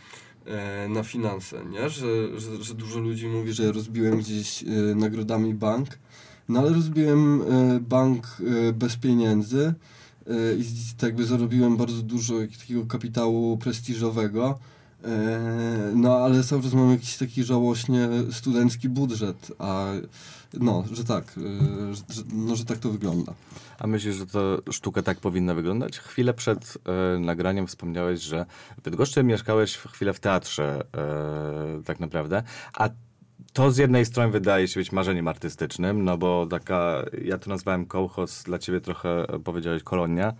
e, 0.46 0.88
na 0.88 1.02
finanse, 1.02 1.64
nie? 1.64 1.90
Że, 1.90 2.40
że, 2.40 2.64
że 2.64 2.74
dużo 2.74 3.00
ludzi 3.00 3.26
mówi, 3.26 3.52
że 3.52 3.72
rozbiłem 3.72 4.18
gdzieś 4.18 4.62
e, 4.62 4.66
nagrodami 4.94 5.54
bank, 5.54 5.88
no 6.48 6.60
ale 6.60 6.72
rozbiłem 6.72 7.42
e, 7.42 7.80
bank 7.80 8.26
e, 8.68 8.72
bez 8.72 8.96
pieniędzy 8.96 9.74
e, 10.26 10.54
i 10.54 10.64
tak 10.96 11.02
jakby 11.02 11.26
zarobiłem 11.26 11.76
bardzo 11.76 12.02
dużo 12.02 12.34
takiego 12.60 12.86
kapitału 12.86 13.58
prestiżowego, 13.58 14.58
no 15.94 16.16
ale 16.16 16.44
cały 16.44 16.62
czas 16.62 16.72
mam 16.74 16.90
jakiś 16.90 17.16
taki 17.16 17.44
żałośnie 17.44 18.08
studencki 18.30 18.88
budżet, 18.88 19.52
a 19.58 19.86
no, 20.60 20.84
że 20.92 21.04
tak, 21.04 21.40
że, 21.92 22.22
no, 22.32 22.56
że 22.56 22.64
tak 22.64 22.78
to 22.78 22.90
wygląda. 22.90 23.34
A 23.78 23.86
myślisz, 23.86 24.16
że 24.16 24.26
to 24.26 24.58
sztuka 24.70 25.02
tak 25.02 25.20
powinna 25.20 25.54
wyglądać? 25.54 25.98
Chwilę 25.98 26.34
przed 26.34 26.78
e, 26.84 27.18
nagraniem 27.18 27.66
wspomniałeś, 27.66 28.20
że 28.20 28.46
w 28.78 28.82
Bydgoszczy 28.82 29.24
mieszkałeś 29.24 29.76
chwilę 29.76 30.12
w 30.12 30.20
teatrze 30.20 30.84
e, 30.96 31.82
tak 31.84 32.00
naprawdę, 32.00 32.42
a 32.74 32.88
to 33.54 33.70
z 33.70 33.76
jednej 33.76 34.06
strony 34.06 34.32
wydaje 34.32 34.68
się 34.68 34.80
być 34.80 34.92
marzeniem 34.92 35.28
artystycznym, 35.28 36.04
no 36.04 36.18
bo 36.18 36.46
taka, 36.46 37.04
ja 37.24 37.38
to 37.38 37.50
nazwałem 37.50 37.86
kołchoz, 37.86 38.42
dla 38.42 38.58
ciebie 38.58 38.80
trochę 38.80 39.26
powiedziałeś 39.44 39.82
kolonia. 39.82 40.32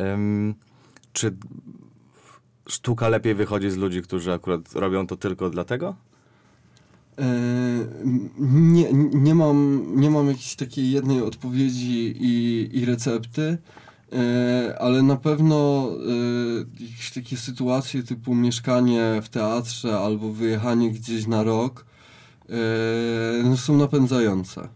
Ym, 0.00 0.54
czy 1.12 1.36
sztuka 2.68 3.08
lepiej 3.08 3.34
wychodzi 3.34 3.70
z 3.70 3.76
ludzi, 3.76 4.02
którzy 4.02 4.32
akurat 4.32 4.72
robią 4.72 5.06
to 5.06 5.16
tylko 5.16 5.50
dlatego? 5.50 5.96
E, 7.18 7.24
Nie, 8.38 8.92
nie, 9.14 9.34
mam, 9.34 9.86
nie 9.96 10.10
mam 10.10 10.26
jakiejś 10.26 10.56
takiej 10.56 10.90
jednej 10.90 11.22
odpowiedzi 11.22 12.14
i, 12.20 12.68
i 12.72 12.84
recepty, 12.84 13.58
e, 14.12 14.76
ale 14.80 15.02
na 15.02 15.16
pewno 15.16 15.88
e, 16.80 16.82
jakieś 16.84 17.10
takie 17.10 17.36
sytuacje 17.36 18.02
typu 18.02 18.34
mieszkanie 18.34 19.20
w 19.22 19.28
teatrze 19.28 19.98
albo 19.98 20.32
wyjechanie 20.32 20.90
gdzieś 20.90 21.26
na 21.26 21.42
rok 21.42 21.89
no 23.44 23.56
są 23.56 23.76
napędzające. 23.76 24.68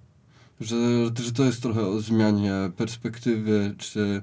Że, 0.61 0.77
że 1.23 1.33
to 1.33 1.45
jest 1.45 1.63
trochę 1.63 1.87
o 1.87 2.01
zmianie 2.01 2.53
perspektywy, 2.77 3.75
czy, 3.79 4.23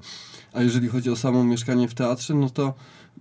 a 0.54 0.62
jeżeli 0.62 0.88
chodzi 0.88 1.10
o 1.10 1.16
samo 1.16 1.44
mieszkanie 1.44 1.88
w 1.88 1.94
teatrze, 1.94 2.34
no 2.34 2.50
to 2.50 2.74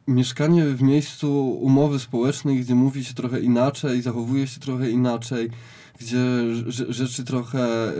mieszkanie 0.06 0.64
w 0.64 0.82
miejscu 0.82 1.50
umowy 1.50 1.98
społecznej, 1.98 2.60
gdzie 2.60 2.74
mówi 2.74 3.04
się 3.04 3.14
trochę 3.14 3.40
inaczej, 3.40 4.02
zachowuje 4.02 4.46
się 4.46 4.60
trochę 4.60 4.90
inaczej, 4.90 5.50
gdzie 6.00 6.18
rzeczy 6.88 7.24
trochę 7.24 7.62
e, 7.88 7.92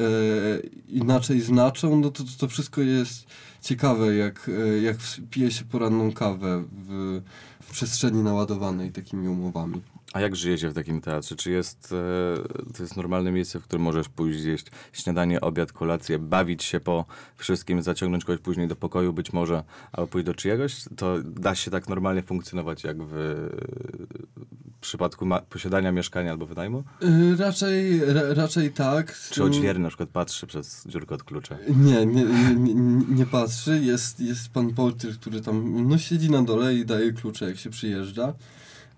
inaczej 0.89 1.41
znaczą, 1.41 2.01
no 2.01 2.11
to, 2.11 2.25
to, 2.25 2.31
to 2.39 2.49
wszystko 2.49 2.81
jest 2.81 3.27
ciekawe, 3.61 4.15
jak, 4.15 4.51
e, 4.75 4.83
jak 4.83 4.97
pije 5.31 5.51
się 5.51 5.65
poranną 5.65 6.13
kawę 6.13 6.65
w, 6.73 7.21
w 7.63 7.71
przestrzeni 7.71 8.23
naładowanej 8.23 8.93
takimi 8.93 9.29
umowami. 9.29 9.83
A 10.13 10.21
jak 10.21 10.37
żyje 10.37 10.59
się 10.59 10.69
w 10.69 10.75
takim 10.75 11.01
teatrze? 11.01 11.37
Czy 11.37 11.51
jest, 11.51 11.93
e, 11.93 12.73
to 12.77 12.83
jest 12.83 12.97
normalne 12.97 13.33
miejsce, 13.33 13.61
w 13.61 13.65
którym 13.65 13.83
możesz 13.83 14.09
pójść 14.09 14.41
zjeść 14.41 14.67
śniadanie, 14.93 15.41
obiad, 15.41 15.73
kolację, 15.73 16.19
bawić 16.19 16.65
się 16.65 16.81
po 16.81 17.05
wszystkim, 17.37 17.83
zaciągnąć 17.83 18.25
kogoś 18.25 18.41
później 18.41 18.69
do 18.69 18.77
pokoju 18.77 19.13
być 19.13 19.33
może, 19.33 19.63
albo 19.93 20.07
pójść 20.07 20.27
do 20.27 20.35
czyjegoś? 20.35 20.85
To 20.97 21.23
da 21.23 21.55
się 21.55 21.71
tak 21.71 21.89
normalnie 21.89 22.23
funkcjonować 22.23 22.85
jak 22.85 22.97
w 23.03 23.49
przypadku 24.81 25.27
posiadania 25.49 25.93
mieszkania 25.93 26.31
albo 26.31 26.47
wynajmu? 26.47 26.85
Yy, 27.01 27.37
raczej, 27.37 28.05
ra, 28.05 28.23
raczej 28.35 28.73
tak. 28.73 29.19
Czy 29.31 29.45
odźwierny 29.45 29.83
na 29.83 29.89
przykład 29.89 30.09
patrzy 30.09 30.47
przez 30.47 30.87
dziurkę 30.87 31.15
od 31.15 31.23
klucza? 31.23 31.57
Nie, 31.77 32.07
nie, 32.07 32.25
nie, 32.55 32.75
nie, 33.09 33.27
patrzy. 33.27 33.81
Jest, 33.83 34.21
jest 34.21 34.49
pan 34.49 34.75
portier, 34.75 35.13
który 35.15 35.41
tam 35.41 35.89
no, 35.89 35.99
siedzi 35.99 36.31
na 36.31 36.43
dole 36.43 36.75
i 36.75 36.87
daje 36.87 37.13
klucze 37.13 37.45
jak 37.45 37.57
się 37.57 37.71
przyjeżdża. 37.71 38.35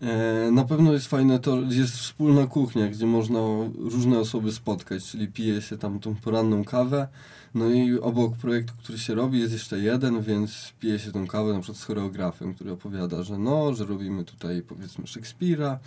E, 0.02 0.50
na 0.50 0.64
pewno 0.64 0.92
jest 0.92 1.06
fajne 1.06 1.38
to, 1.38 1.60
jest 1.60 1.92
wspólna 1.92 2.46
kuchnia, 2.46 2.88
gdzie 2.88 3.06
można 3.06 3.40
różne 3.78 4.18
osoby 4.18 4.52
spotkać, 4.52 5.04
czyli 5.04 5.28
pije 5.28 5.62
się 5.62 5.78
tam 5.78 6.00
tą 6.00 6.14
poranną 6.14 6.64
kawę, 6.64 7.08
no 7.54 7.70
i 7.70 7.98
obok 7.98 8.36
projektu, 8.36 8.72
który 8.78 8.98
się 8.98 9.14
robi 9.14 9.40
jest 9.40 9.52
jeszcze 9.52 9.78
jeden, 9.78 10.22
więc 10.22 10.72
pije 10.80 10.98
się 10.98 11.12
tą 11.12 11.26
kawę 11.26 11.52
na 11.52 11.60
przykład 11.60 11.78
z 11.78 11.84
choreografem, 11.84 12.54
który 12.54 12.72
opowiada, 12.72 13.22
że 13.22 13.38
no, 13.38 13.74
że 13.74 13.84
robimy 13.84 14.24
tutaj 14.24 14.62
powiedzmy 14.62 15.06
Szekspira, 15.06 15.78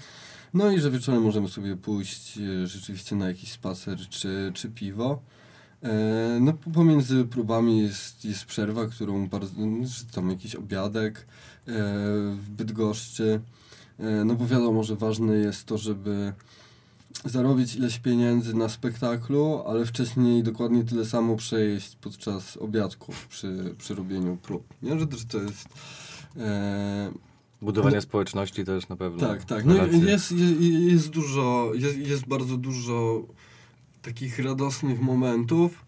no 0.54 0.72
i 0.72 0.80
że 0.80 0.92
wieczorem 0.92 1.24
możemy 1.24 1.50
sobie 1.50 1.78
pójść 1.78 2.38
e, 2.38 2.68
rzeczywiście 2.68 3.16
na 3.16 3.28
jakiś 3.28 3.52
spacer 3.52 4.00
czy, 4.10 4.52
czy 4.54 4.70
piwo. 4.70 5.22
E, 5.84 6.38
no 6.42 6.54
pomiędzy 6.54 7.26
próbami 7.26 7.82
jest, 7.82 8.26
jest 8.26 8.46
przerwa, 8.46 8.86
którą 8.86 9.28
bardzo, 9.28 9.54
tam 10.12 10.30
jakiś 10.30 10.56
obiadek 10.56 11.28
w 11.68 12.46
Bydgoszczy. 12.50 13.42
E, 14.00 14.26
no 14.26 14.36
bo 14.36 14.48
wiadomo, 14.48 14.84
że 14.84 14.96
ważne 14.96 15.36
jest 15.36 15.66
to, 15.66 15.78
żeby 15.78 16.34
zarobić 17.26 17.76
ileś 17.76 18.00
pieniędzy 18.00 18.54
na 18.54 18.70
spektaklu, 18.70 19.64
ale 19.68 19.86
wcześniej 19.86 20.44
dokładnie 20.44 20.84
tyle 20.84 21.06
samo 21.06 21.36
przejeść 21.36 21.96
podczas 21.96 22.58
obiadków 22.58 23.28
przy, 23.28 23.76
przy 23.78 23.96
robieniu 23.96 24.38
prób. 24.38 24.64
Nie, 24.82 25.00
że 25.00 25.08
to 25.08 25.42
jest... 25.42 25.70
E, 26.38 27.12
Budowanie 27.62 27.96
no, 27.96 28.02
społeczności 28.02 28.66
też 28.66 28.90
na 28.90 28.96
pewno. 28.96 29.20
Tak, 29.20 29.44
tak. 29.46 29.66
No 29.66 29.76
jest, 29.76 30.02
jest, 30.02 30.32
jest 30.70 31.10
dużo, 31.10 31.72
jest, 31.74 31.98
jest 31.98 32.28
bardzo 32.28 32.58
dużo 32.58 33.22
takich 34.02 34.40
radosnych 34.40 35.02
momentów, 35.02 35.85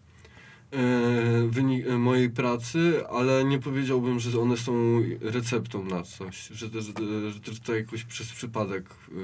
wynik 1.48 1.86
e, 1.86 1.98
mojej 1.98 2.30
pracy, 2.30 3.02
ale 3.10 3.44
nie 3.44 3.58
powiedziałbym, 3.58 4.20
że 4.20 4.40
one 4.40 4.56
są 4.56 4.72
receptą 5.20 5.84
na 5.84 6.02
coś, 6.02 6.48
że, 6.48 6.66
że, 6.68 6.82
że, 6.82 7.52
że 7.52 7.60
to 7.64 7.74
jakoś 7.74 8.04
przez 8.04 8.32
przypadek, 8.32 8.84
e, 8.88 9.14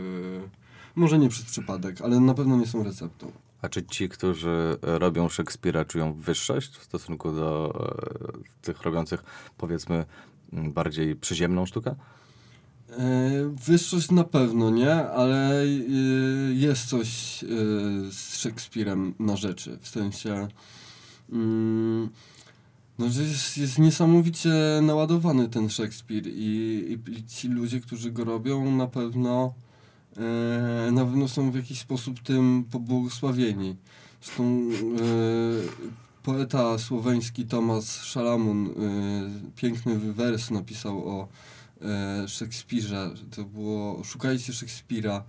może 0.95 1.19
nie 1.19 1.29
przez 1.29 1.45
przypadek, 1.45 2.01
ale 2.01 2.21
na 2.21 2.35
pewno 2.35 2.57
nie 2.57 2.67
są 2.67 2.85
receptą. 2.85 3.33
A 3.63 3.69
czy 3.69 3.83
ci, 3.83 4.09
którzy 4.09 4.77
robią 4.83 5.29
Szekspira, 5.29 5.85
czują 5.85 6.13
wyższość 6.13 6.77
w 6.77 6.85
stosunku 6.85 7.33
do 7.33 7.75
tych 8.63 8.83
robiących, 8.83 9.25
powiedzmy, 9.59 10.05
bardziej 10.53 11.17
przyziemną 11.17 11.67
sztukę? 11.67 11.95
Wyższość 13.67 14.11
na 14.11 14.25
pewno 14.25 14.71
nie, 14.71 14.95
ale 14.95 15.65
jest 16.53 16.87
coś 16.87 17.09
z 18.11 18.37
Szekspirem 18.37 19.15
na 19.19 19.37
rzeczy, 19.37 19.79
w 19.81 19.89
sensie 19.89 20.49
no, 22.99 23.09
że 23.09 23.23
jest, 23.23 23.59
jest 23.59 23.79
niesamowicie 23.79 24.53
naładowany 24.83 25.49
ten 25.49 25.71
Szekspir 25.71 26.27
i, 26.27 26.99
i 27.09 27.25
ci 27.25 27.49
ludzie, 27.49 27.81
którzy 27.81 28.11
go 28.11 28.25
robią, 28.25 28.77
na 28.77 28.87
pewno 28.87 29.55
e, 30.17 30.91
na 30.93 31.05
pewno 31.05 31.29
są 31.29 31.51
w 31.51 31.55
jakiś 31.55 31.81
sposób 31.81 32.21
tym 32.21 32.65
pobłogosławieni. 32.71 33.77
Zresztą 34.23 34.45
e, 34.45 35.95
poeta 36.23 36.79
słoweński 36.79 37.45
Tomasz 37.45 37.85
Szalamun 37.85 38.67
e, 38.67 38.71
piękny 39.57 39.99
wers 39.99 40.51
napisał 40.51 41.09
o 41.09 41.29
e, 41.83 42.29
Szekspirze. 42.29 43.11
To 43.37 43.45
było 43.45 44.05
szukajcie 44.05 44.53
Szekspira. 44.53 45.25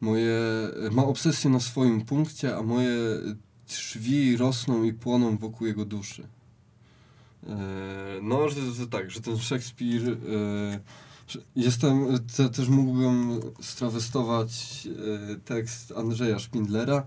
Moje, 0.00 0.38
ma 0.90 1.04
obsesję 1.04 1.50
na 1.50 1.60
swoim 1.60 2.00
punkcie, 2.02 2.56
a 2.56 2.62
moje 2.62 2.96
drzwi 3.68 4.36
rosną 4.36 4.82
i 4.82 4.92
płoną 4.92 5.36
wokół 5.36 5.66
jego 5.66 5.84
duszy. 5.84 6.26
E, 7.48 7.56
no, 8.22 8.48
że, 8.48 8.72
że 8.72 8.86
tak, 8.86 9.10
że 9.10 9.20
ten 9.20 9.38
Szekspir. 9.38 10.08
E, 10.08 10.80
jestem, 11.56 12.18
te, 12.36 12.50
też 12.50 12.68
mógłbym 12.68 13.40
strawestować 13.60 14.52
e, 15.32 15.36
tekst 15.36 15.92
Andrzeja 15.96 16.38
Szpindlera 16.38 17.06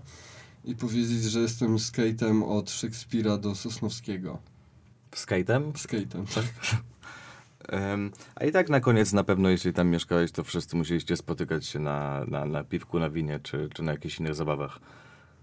i 0.64 0.74
powiedzieć, 0.74 1.22
że 1.22 1.40
jestem 1.40 1.76
skate'em 1.76 2.44
od 2.48 2.70
Szekspira 2.70 3.36
do 3.36 3.54
Sosnowskiego. 3.54 4.38
Skate'em? 5.10 5.72
Skate'em, 5.72 6.34
tak. 6.34 6.44
Um, 7.72 8.12
a 8.34 8.44
i 8.44 8.52
tak 8.52 8.68
na 8.68 8.80
koniec 8.80 9.12
na 9.12 9.24
pewno, 9.24 9.48
jeśli 9.48 9.72
tam 9.72 9.88
mieszkałeś, 9.88 10.32
to 10.32 10.44
wszyscy 10.44 10.76
musieliście 10.76 11.16
spotykać 11.16 11.66
się 11.66 11.78
na, 11.78 12.24
na, 12.28 12.44
na 12.44 12.64
piwku, 12.64 12.98
na 12.98 13.10
winie, 13.10 13.40
czy, 13.42 13.68
czy 13.74 13.82
na 13.82 13.92
jakichś 13.92 14.20
innych 14.20 14.34
zabawach. 14.34 14.80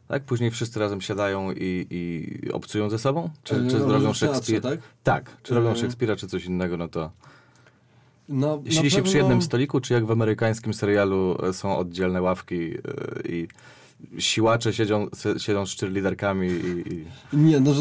Tak? 0.08 0.24
Później 0.24 0.52
wszyscy 0.52 0.80
razem 0.80 1.02
siadają 1.02 1.52
i, 1.52 1.88
i 1.90 2.52
obcują 2.52 2.90
ze 2.90 3.00
sobą? 3.00 3.30
Czy, 3.44 3.68
czy 3.68 3.80
no, 3.80 3.94
robią 3.94 4.14
Szekspira? 4.14 4.62
Tak? 4.62 4.80
tak. 5.04 5.38
Czy 5.44 5.54
robią 5.54 5.70
e... 5.70 5.76
Szekspira, 5.76 6.16
czy 6.16 6.28
coś 6.28 6.46
innego, 6.46 6.78
no 6.78 6.88
to... 6.88 7.12
No, 8.30 8.62
Siedzi 8.66 8.92
się 8.92 8.98
pewno... 8.98 9.10
przy 9.10 9.18
jednym 9.18 9.42
stoliku, 9.42 9.82
czy 9.82 9.94
jak 9.94 10.06
w 10.06 10.12
amerykańskim 10.12 10.74
serialu 10.74 11.38
e, 11.44 11.54
są 11.54 11.78
oddzielne 11.78 12.22
ławki 12.22 12.56
yy, 12.56 12.80
i 13.30 13.48
siłacze 14.20 14.74
siedzą, 14.74 15.08
siedzą 15.38 15.66
z 15.66 15.76
cheerleaderkami 15.80 16.48
i, 16.48 16.94
i... 16.94 17.06
Nie, 17.38 17.60
no 17.60 17.72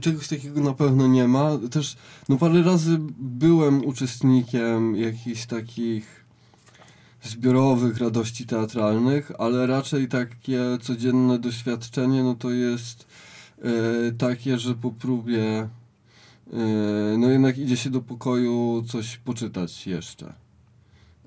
czegoś 0.00 0.28
takiego 0.28 0.60
na 0.60 0.74
pewno 0.74 1.06
nie 1.06 1.28
ma. 1.28 1.58
Też, 1.70 1.96
no 2.28 2.36
parę 2.36 2.62
razy 2.62 2.98
byłem 3.18 3.84
uczestnikiem 3.84 4.96
jakichś 4.96 5.46
takich 5.46 6.19
zbiorowych 7.22 7.98
radości 7.98 8.46
teatralnych, 8.46 9.32
ale 9.38 9.66
raczej 9.66 10.08
takie 10.08 10.60
codzienne 10.82 11.38
doświadczenie, 11.38 12.22
no 12.22 12.34
to 12.34 12.50
jest 12.50 13.06
e, 13.62 14.12
takie, 14.12 14.58
że 14.58 14.74
po 14.74 14.90
próbie 14.90 15.68
e, 16.52 16.58
no 17.18 17.30
jednak 17.30 17.58
idzie 17.58 17.76
się 17.76 17.90
do 17.90 18.00
pokoju 18.00 18.82
coś 18.88 19.16
poczytać 19.16 19.86
jeszcze. 19.86 20.26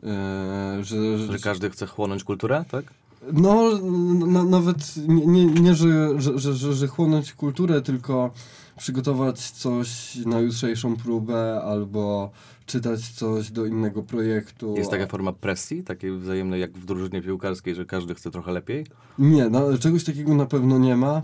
E, 0.03 0.83
że, 0.83 1.17
że, 1.17 1.27
że, 1.31 1.39
każdy 1.39 1.69
chce 1.69 1.87
chłonąć 1.87 2.23
kulturę, 2.23 2.65
tak? 2.71 2.85
No, 3.33 3.79
na, 4.27 4.43
nawet 4.43 4.97
nie, 5.07 5.25
nie, 5.25 5.45
nie 5.45 5.75
że, 5.75 6.21
że, 6.21 6.39
że, 6.39 6.73
że 6.73 6.87
chłonąć 6.87 7.33
kulturę, 7.33 7.81
tylko 7.81 8.31
przygotować 8.77 9.51
coś 9.51 10.15
na 10.15 10.39
jutrzejszą 10.39 10.97
próbę 10.97 11.61
albo 11.63 12.31
czytać 12.65 13.09
coś 13.09 13.51
do 13.51 13.65
innego 13.65 14.03
projektu. 14.03 14.75
Jest 14.77 14.91
taka 14.91 15.07
forma 15.07 15.33
presji, 15.33 15.83
takiej 15.83 16.17
wzajemnej 16.17 16.61
jak 16.61 16.71
w 16.71 16.85
drużynie 16.85 17.21
piłkarskiej, 17.21 17.75
że 17.75 17.85
każdy 17.85 18.15
chce 18.15 18.31
trochę 18.31 18.51
lepiej? 18.51 18.85
Nie, 19.19 19.49
no, 19.49 19.77
czegoś 19.77 20.03
takiego 20.03 20.35
na 20.35 20.45
pewno 20.45 20.79
nie 20.79 20.95
ma, 20.95 21.21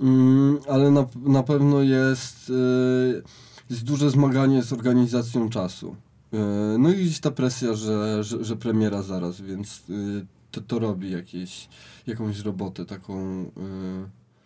mm, 0.00 0.58
ale 0.68 0.90
na, 0.90 1.06
na 1.16 1.42
pewno 1.42 1.82
jest, 1.82 2.50
y, 2.50 3.22
jest 3.70 3.84
duże 3.84 4.10
zmaganie 4.10 4.62
z 4.62 4.72
organizacją 4.72 5.48
czasu. 5.48 5.96
Y, 6.34 6.78
no 6.78 6.90
i 6.90 6.94
gdzieś 6.94 7.20
ta 7.20 7.30
presja, 7.30 7.74
że, 7.74 8.24
że, 8.24 8.44
że 8.44 8.56
premiera 8.56 9.02
zaraz, 9.02 9.40
więc 9.40 9.90
y, 9.90 10.26
to, 10.50 10.60
to 10.60 10.78
robi 10.78 11.10
jakieś, 11.10 11.68
jakąś 12.06 12.38
robotę 12.38 12.84
taką... 12.84 13.44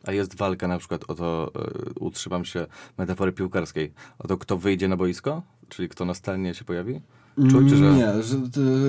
A 0.04 0.12
jest 0.12 0.34
walka 0.34 0.68
na 0.68 0.78
przykład 0.78 1.04
o 1.08 1.14
to, 1.14 1.52
utrzymam 2.00 2.44
się 2.44 2.66
metafory 2.98 3.32
piłkarskiej, 3.32 3.92
o 4.18 4.28
to, 4.28 4.38
kto 4.38 4.58
wyjdzie 4.58 4.88
na 4.88 4.96
boisko? 4.96 5.42
Czyli 5.68 5.88
kto 5.88 6.04
na 6.04 6.14
scenie 6.14 6.54
się 6.54 6.64
pojawi? 6.64 7.00
Czujcie, 7.50 7.76
że... 7.76 7.94
Nie, 7.94 8.22
że 8.22 8.36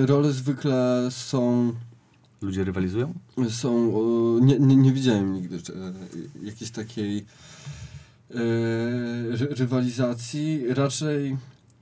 role 0.06 0.32
zwykle 0.32 1.08
są... 1.10 1.72
Ludzie 2.42 2.64
rywalizują? 2.64 3.14
Są... 3.48 3.92
Nie, 4.40 4.58
nie, 4.58 4.76
nie 4.76 4.92
widziałem 4.92 5.32
nigdy 5.32 5.58
że, 5.58 5.72
jakiejś 6.42 6.70
takiej 6.70 7.24
e, 8.30 8.36
rywalizacji. 9.36 10.64
Raczej 10.68 11.36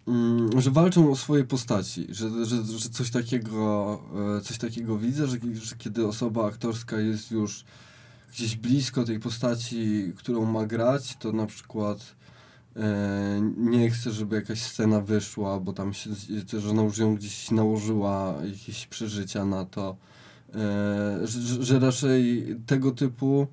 mm, 0.09 0.61
że 0.61 0.71
walczą 0.71 1.11
o 1.11 1.17
swoje 1.17 1.45
postaci, 1.45 2.07
że, 2.11 2.47
że, 2.47 2.65
że 2.65 2.89
coś, 2.89 3.11
takiego, 3.11 4.01
e, 4.39 4.41
coś 4.41 4.59
takiego 4.59 4.99
widzę, 4.99 5.27
że, 5.27 5.37
że 5.55 5.77
kiedy 5.79 6.07
osoba 6.07 6.47
aktorska 6.47 7.01
jest 7.01 7.31
już 7.31 7.65
gdzieś 8.33 8.57
blisko 8.57 9.05
tej 9.05 9.21
postaci, 9.21 10.13
którą 10.17 10.45
ma 10.45 10.67
grać, 10.67 11.17
to 11.17 11.33
na 11.33 11.47
przykład 11.47 12.15
E, 12.77 13.53
nie 13.57 13.91
chcę, 13.91 14.13
żeby 14.13 14.37
jakaś 14.37 14.63
scena 14.63 15.01
wyszła, 15.01 15.61
bo 15.61 15.73
tam 15.73 15.95
się, 15.95 16.11
że 16.59 16.75
już 16.75 16.99
ją 16.99 17.15
gdzieś 17.15 17.51
nałożyła 17.51 18.35
jakieś 18.45 18.87
przeżycia 18.87 19.45
na 19.45 19.65
to. 19.65 19.97
E, 20.55 21.27
że, 21.27 21.65
że 21.65 21.79
raczej 21.79 22.47
tego 22.67 22.91
typu 22.91 23.47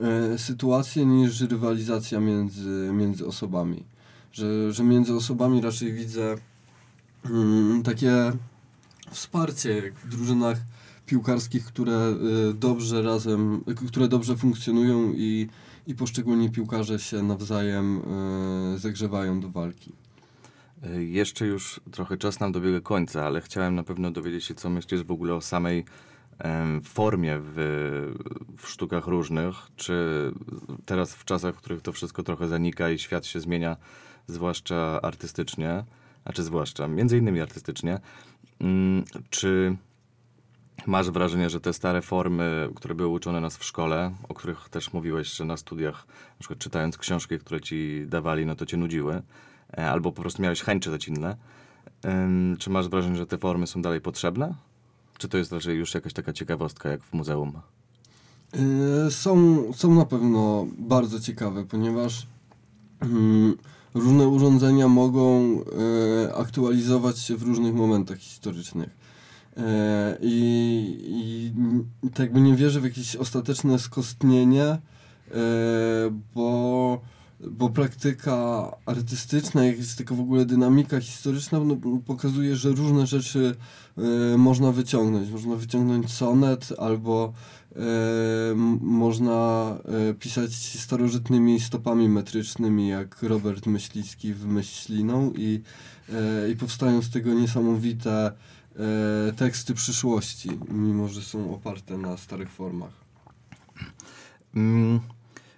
e, 0.00 0.38
sytuacje 0.38 1.06
niż 1.06 1.40
rywalizacja 1.40 2.20
między, 2.20 2.90
między 2.92 3.26
osobami. 3.26 3.84
Że, 4.32 4.72
że 4.72 4.84
między 4.84 5.14
osobami 5.14 5.60
raczej 5.60 5.92
widzę 5.92 6.36
mm, 7.24 7.82
takie 7.82 8.32
wsparcie 9.10 9.76
jak 9.76 9.94
w 9.94 10.08
drużynach 10.08 10.58
piłkarskich, 11.06 11.64
które 11.64 12.14
y, 12.50 12.54
dobrze 12.54 13.02
razem, 13.02 13.64
które 13.86 14.08
dobrze 14.08 14.36
funkcjonują 14.36 15.12
i, 15.12 15.48
i 15.86 15.94
poszczególni 15.94 16.50
piłkarze 16.50 16.98
się 16.98 17.22
nawzajem 17.22 18.02
y, 18.74 18.78
zagrzewają 18.78 19.40
do 19.40 19.48
walki. 19.48 19.92
Y, 20.86 21.04
jeszcze 21.04 21.46
już 21.46 21.80
trochę 21.90 22.16
czas 22.16 22.40
nam 22.40 22.52
dobiega 22.52 22.80
końca, 22.80 23.26
ale 23.26 23.40
chciałem 23.40 23.74
na 23.74 23.82
pewno 23.82 24.10
dowiedzieć 24.10 24.44
się, 24.44 24.54
co 24.54 24.70
myślisz 24.70 25.02
w 25.02 25.10
ogóle 25.10 25.34
o 25.34 25.40
samej 25.40 25.84
formie 26.84 27.38
w, 27.42 27.56
w 28.58 28.68
sztukach 28.68 29.06
różnych, 29.06 29.54
czy 29.76 29.94
teraz 30.84 31.14
w 31.14 31.24
czasach, 31.24 31.54
w 31.54 31.58
których 31.58 31.82
to 31.82 31.92
wszystko 31.92 32.22
trochę 32.22 32.48
zanika 32.48 32.90
i 32.90 32.98
świat 32.98 33.26
się 33.26 33.40
zmienia, 33.40 33.76
zwłaszcza 34.26 35.00
artystycznie, 35.02 35.84
a 36.24 36.32
czy 36.32 36.42
zwłaszcza, 36.42 36.88
między 36.88 37.18
innymi 37.18 37.40
artystycznie, 37.40 38.00
mm, 38.60 39.04
czy 39.30 39.76
Masz 40.86 41.10
wrażenie, 41.10 41.50
że 41.50 41.60
te 41.60 41.72
stare 41.72 42.02
formy, 42.02 42.68
które 42.74 42.94
były 42.94 43.08
uczone 43.08 43.40
nas 43.40 43.56
w 43.56 43.64
szkole, 43.64 44.12
o 44.28 44.34
których 44.34 44.68
też 44.68 44.92
mówiłeś, 44.92 45.32
że 45.32 45.44
na 45.44 45.56
studiach, 45.56 46.06
na 46.08 46.38
przykład 46.38 46.58
czytając 46.58 46.98
książki, 46.98 47.38
które 47.38 47.60
ci 47.60 48.04
dawali, 48.06 48.46
no 48.46 48.54
to 48.54 48.66
cię 48.66 48.76
nudziły, 48.76 49.22
e, 49.78 49.90
albo 49.90 50.12
po 50.12 50.22
prostu 50.22 50.42
miałeś 50.42 50.62
chęć 50.62 50.82
czytać 50.82 51.08
inne. 51.08 51.36
Czy 52.58 52.70
masz 52.70 52.88
wrażenie, 52.88 53.16
że 53.16 53.26
te 53.26 53.38
formy 53.38 53.66
są 53.66 53.82
dalej 53.82 54.00
potrzebne? 54.00 54.54
Czy 55.18 55.28
to 55.28 55.38
jest 55.38 55.52
raczej 55.52 55.76
już 55.76 55.94
jakaś 55.94 56.12
taka 56.12 56.32
ciekawostka, 56.32 56.88
jak 56.88 57.02
w 57.02 57.12
muzeum? 57.12 57.52
E, 58.52 59.10
są, 59.10 59.62
są 59.72 59.94
na 59.94 60.04
pewno 60.04 60.66
bardzo 60.78 61.20
ciekawe, 61.20 61.64
ponieważ 61.64 62.26
mm, 63.00 63.56
różne 63.94 64.28
urządzenia 64.28 64.88
mogą 64.88 65.58
e, 66.28 66.34
aktualizować 66.34 67.18
się 67.18 67.36
w 67.36 67.42
różnych 67.42 67.74
momentach 67.74 68.18
historycznych. 68.18 69.01
E, 69.56 70.18
I, 70.20 71.52
I 72.02 72.10
tak 72.10 72.18
jakby 72.18 72.40
nie 72.40 72.56
wierzę 72.56 72.80
w 72.80 72.84
jakieś 72.84 73.16
ostateczne 73.16 73.78
skostnienie, 73.78 74.64
e, 74.64 74.80
bo, 76.34 77.00
bo 77.40 77.70
praktyka 77.70 78.70
artystyczna, 78.86 79.64
jak 79.64 79.78
jest 79.78 79.98
taka 79.98 80.14
w 80.14 80.20
ogóle 80.20 80.44
dynamika 80.44 81.00
historyczna, 81.00 81.60
no, 81.60 81.76
pokazuje, 82.06 82.56
że 82.56 82.70
różne 82.70 83.06
rzeczy 83.06 83.54
e, 83.98 84.36
można 84.38 84.72
wyciągnąć. 84.72 85.30
Można 85.30 85.56
wyciągnąć 85.56 86.10
sonet 86.10 86.68
albo 86.78 87.32
można 88.80 89.76
pisać 90.18 90.54
starożytnymi 90.54 91.60
stopami 91.60 92.08
metrycznymi, 92.08 92.88
jak 92.88 93.22
Robert 93.22 93.66
Myślicki 93.66 94.34
w 94.34 94.46
Myśliną 94.46 95.32
i, 95.36 95.62
i 96.52 96.56
powstają 96.56 97.02
z 97.02 97.10
tego 97.10 97.34
niesamowite 97.34 98.32
e, 98.76 99.32
teksty 99.32 99.74
przyszłości, 99.74 100.50
mimo 100.68 101.08
że 101.08 101.22
są 101.22 101.54
oparte 101.54 101.98
na 101.98 102.16
starych 102.16 102.50
formach. 102.50 102.92
Mm. 104.54 105.00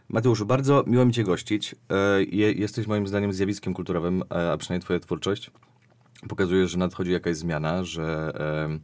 Mateuszu, 0.09 0.47
bardzo 0.47 0.85
miło 0.87 1.05
mi 1.05 1.13
Cię 1.13 1.25
gościć. 1.25 1.75
E, 1.91 2.25
jesteś 2.55 2.87
moim 2.87 3.07
zdaniem 3.07 3.33
zjawiskiem 3.33 3.75
kulturowym, 3.75 4.23
a 4.23 4.57
przynajmniej 4.57 4.85
Twoja 4.85 5.01
twórczość 5.01 5.51
pokazuje, 6.29 6.69
że 6.69 6.79
nadchodzi 6.79 7.13
jakaś 7.13 7.37
zmiana, 7.37 7.85
że 7.85 8.33
e, 8.41 8.79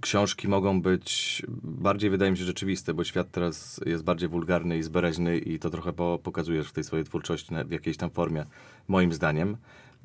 książki 0.00 0.48
mogą 0.48 0.82
być 0.82 1.42
bardziej, 1.62 2.10
wydaje 2.10 2.30
mi 2.30 2.36
się, 2.36 2.44
rzeczywiste, 2.44 2.94
bo 2.94 3.04
świat 3.04 3.30
teraz 3.30 3.80
jest 3.86 4.04
bardziej 4.04 4.28
wulgarny 4.28 4.78
i 4.78 4.82
zbereźny 4.82 5.38
i 5.38 5.58
to 5.58 5.70
trochę 5.70 5.92
po, 5.92 6.18
pokazujesz 6.22 6.68
w 6.68 6.72
tej 6.72 6.84
swojej 6.84 7.04
twórczości 7.04 7.54
w 7.66 7.70
jakiejś 7.70 7.96
tam 7.96 8.10
formie, 8.10 8.46
moim 8.88 9.12
zdaniem. 9.12 9.56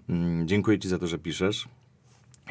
Mm, 0.09 0.47
dziękuję 0.47 0.79
Ci 0.79 0.89
za 0.89 0.99
to, 0.99 1.07
że 1.07 1.17
piszesz. 1.17 1.67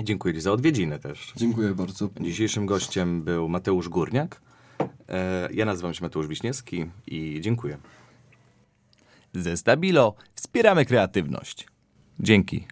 Dziękuję 0.03 0.35
Ci 0.35 0.41
za 0.41 0.53
odwiedziny 0.53 0.99
też. 0.99 1.33
Dziękuję 1.37 1.75
bardzo. 1.75 2.09
Dzisiejszym 2.21 2.67
gościem 2.67 3.23
był 3.23 3.49
Mateusz 3.49 3.89
Górniak. 3.89 4.41
E, 5.09 5.49
ja 5.53 5.65
nazywam 5.65 5.95
się 5.95 6.03
Mateusz 6.03 6.27
Wiśniewski 6.27 6.87
i 7.07 7.39
dziękuję. 7.41 7.79
Ze 9.33 9.57
Stabilo 9.57 10.15
wspieramy 10.35 10.85
kreatywność. 10.85 11.67
Dzięki. 12.21 12.67